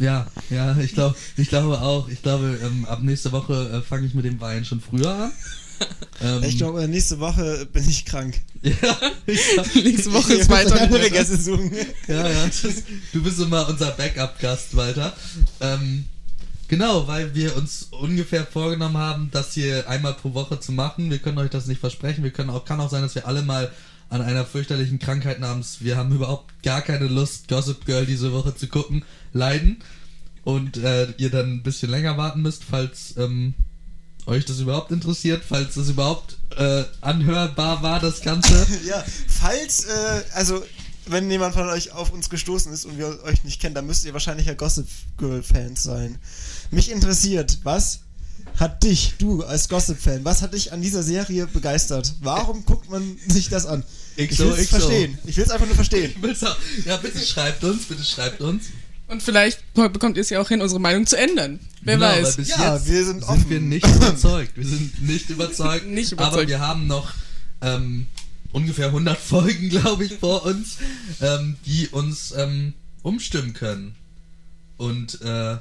[0.00, 2.08] Ja, ja, ich glaube, ich glaube auch.
[2.08, 5.30] Ich glaube, ähm, ab nächste Woche äh, fange ich mit dem Wein schon früher an.
[6.22, 8.40] Ähm, Ich glaube, nächste Woche bin ich krank.
[8.62, 8.72] ja,
[9.26, 10.80] ich glaub, Nächste Woche ist weiter.
[10.80, 11.70] andere Gäste suchen.
[12.08, 12.62] ja, ja, das,
[13.12, 15.14] du bist immer unser Backup-Gast, Walter.
[15.60, 16.06] Ähm,
[16.66, 21.10] genau, weil wir uns ungefähr vorgenommen haben, das hier einmal pro Woche zu machen.
[21.10, 22.24] Wir können euch das nicht versprechen.
[22.24, 23.70] Wir können auch, kann auch sein, dass wir alle mal
[24.08, 28.54] an einer fürchterlichen Krankheit namens wir haben überhaupt gar keine Lust, Gossip Girl diese Woche
[28.54, 29.82] zu gucken, leiden.
[30.44, 33.54] Und äh, ihr dann ein bisschen länger warten müsst, falls ähm,
[34.26, 38.54] euch das überhaupt interessiert, falls das überhaupt äh, anhörbar war, das Ganze.
[38.86, 40.62] Ja, falls, äh, also,
[41.06, 44.04] wenn jemand von euch auf uns gestoßen ist und wir euch nicht kennen, dann müsst
[44.04, 44.86] ihr wahrscheinlich ja Gossip
[45.16, 46.18] Girl Fans sein.
[46.70, 48.00] Mich interessiert, was
[48.56, 52.14] hat dich, du als Gossip-Fan, was hat dich an dieser Serie begeistert?
[52.20, 53.82] Warum guckt man sich das an?
[54.16, 55.18] Ich XO, will es verstehen.
[55.26, 56.14] Ich will es einfach nur verstehen.
[56.86, 58.64] Ja, bitte schreibt uns, bitte schreibt uns.
[59.08, 61.60] Und vielleicht bekommt ihr es ja auch hin, unsere Meinung zu ändern.
[61.82, 62.36] Wer Genau, weiß.
[62.36, 63.50] Bis Ja, jetzt wir sind sind offen.
[63.50, 64.52] wir nicht überzeugt.
[64.56, 65.86] Wir sind nicht überzeugt.
[65.88, 66.48] Nicht Aber überzeugt.
[66.48, 67.12] wir haben noch
[67.60, 68.06] ähm,
[68.52, 70.78] ungefähr 100 Folgen, glaube ich, vor uns,
[71.20, 72.72] ähm, die uns ähm,
[73.02, 73.94] umstimmen können.
[74.76, 75.54] Und äh,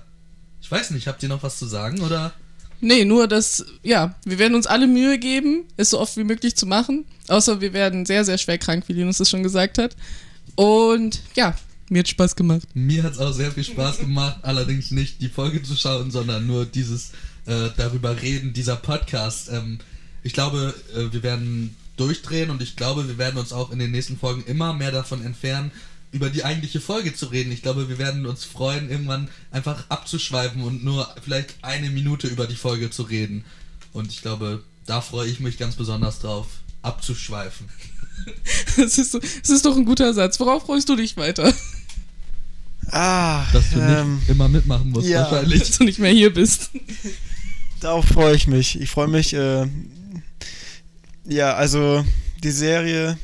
[0.62, 2.34] ich weiß nicht, habt ihr noch was zu sagen oder?
[2.82, 6.56] Nee, nur dass, ja, wir werden uns alle Mühe geben, es so oft wie möglich
[6.56, 7.06] zu machen.
[7.28, 9.96] Außer wir werden sehr, sehr schwer krank, wie Linus das schon gesagt hat.
[10.56, 11.56] Und ja,
[11.90, 12.68] mir hat Spaß gemacht.
[12.74, 16.48] Mir hat es auch sehr viel Spaß gemacht, allerdings nicht die Folge zu schauen, sondern
[16.48, 17.12] nur dieses
[17.46, 19.50] äh, darüber reden, dieser Podcast.
[19.52, 19.80] Ähm,
[20.24, 23.92] ich glaube, äh, wir werden durchdrehen und ich glaube, wir werden uns auch in den
[23.92, 25.72] nächsten Folgen immer mehr davon entfernen,
[26.16, 27.52] über die eigentliche Folge zu reden.
[27.52, 32.48] Ich glaube, wir werden uns freuen, irgendwann einfach abzuschweifen und nur vielleicht eine Minute über
[32.48, 33.44] die Folge zu reden.
[33.92, 36.48] Und ich glaube, da freue ich mich ganz besonders drauf,
[36.82, 37.68] abzuschweifen.
[38.78, 40.40] Das ist, das ist doch ein guter Satz.
[40.40, 41.54] Worauf freust du dich weiter?
[42.88, 45.24] Ah, Dass du ähm, nicht immer mitmachen musst, ja.
[45.30, 45.60] wahrscheinlich.
[45.60, 46.72] Dass du nicht mehr hier bist.
[47.82, 48.80] darauf freue ich mich.
[48.80, 49.68] Ich freue mich, äh,
[51.26, 52.06] ja, also
[52.42, 53.18] die Serie.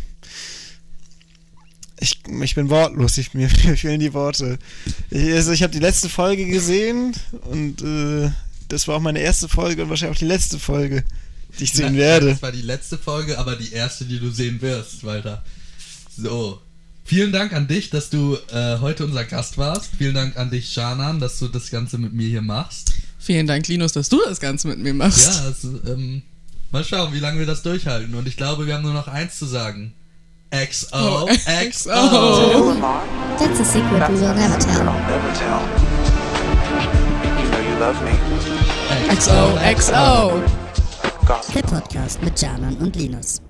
[2.02, 4.60] Ich, ich bin wortlos, ich, mir fehlen die Worte.
[5.10, 7.14] Ich, also ich habe die letzte Folge gesehen
[7.46, 8.30] und äh,
[8.68, 11.04] das war auch meine erste Folge und wahrscheinlich auch die letzte Folge,
[11.60, 12.32] die ich sehen werde.
[12.32, 15.44] Das war die letzte Folge, aber die erste, die du sehen wirst, Walter.
[16.18, 16.62] So.
[17.04, 19.90] Vielen Dank an dich, dass du äh, heute unser Gast warst.
[19.98, 22.94] Vielen Dank an dich, Shanan, dass du das Ganze mit mir hier machst.
[23.20, 25.26] Vielen Dank, Linus, dass du das Ganze mit mir machst.
[25.26, 26.22] Ja, also, ähm,
[26.72, 28.16] mal schauen, wie lange wir das durchhalten.
[28.16, 29.94] Und ich glaube, wir haben nur noch eins zu sagen.
[30.52, 31.94] XO, Oh, XO.
[31.94, 32.82] XO.
[33.40, 34.90] That's a secret we will never tell.
[34.90, 35.62] I'll never tell.
[37.40, 38.12] You know you love me.
[39.16, 41.26] XO, XO.
[41.26, 41.54] Gossip.
[41.54, 43.42] Der Podcast mit Janan und Linus.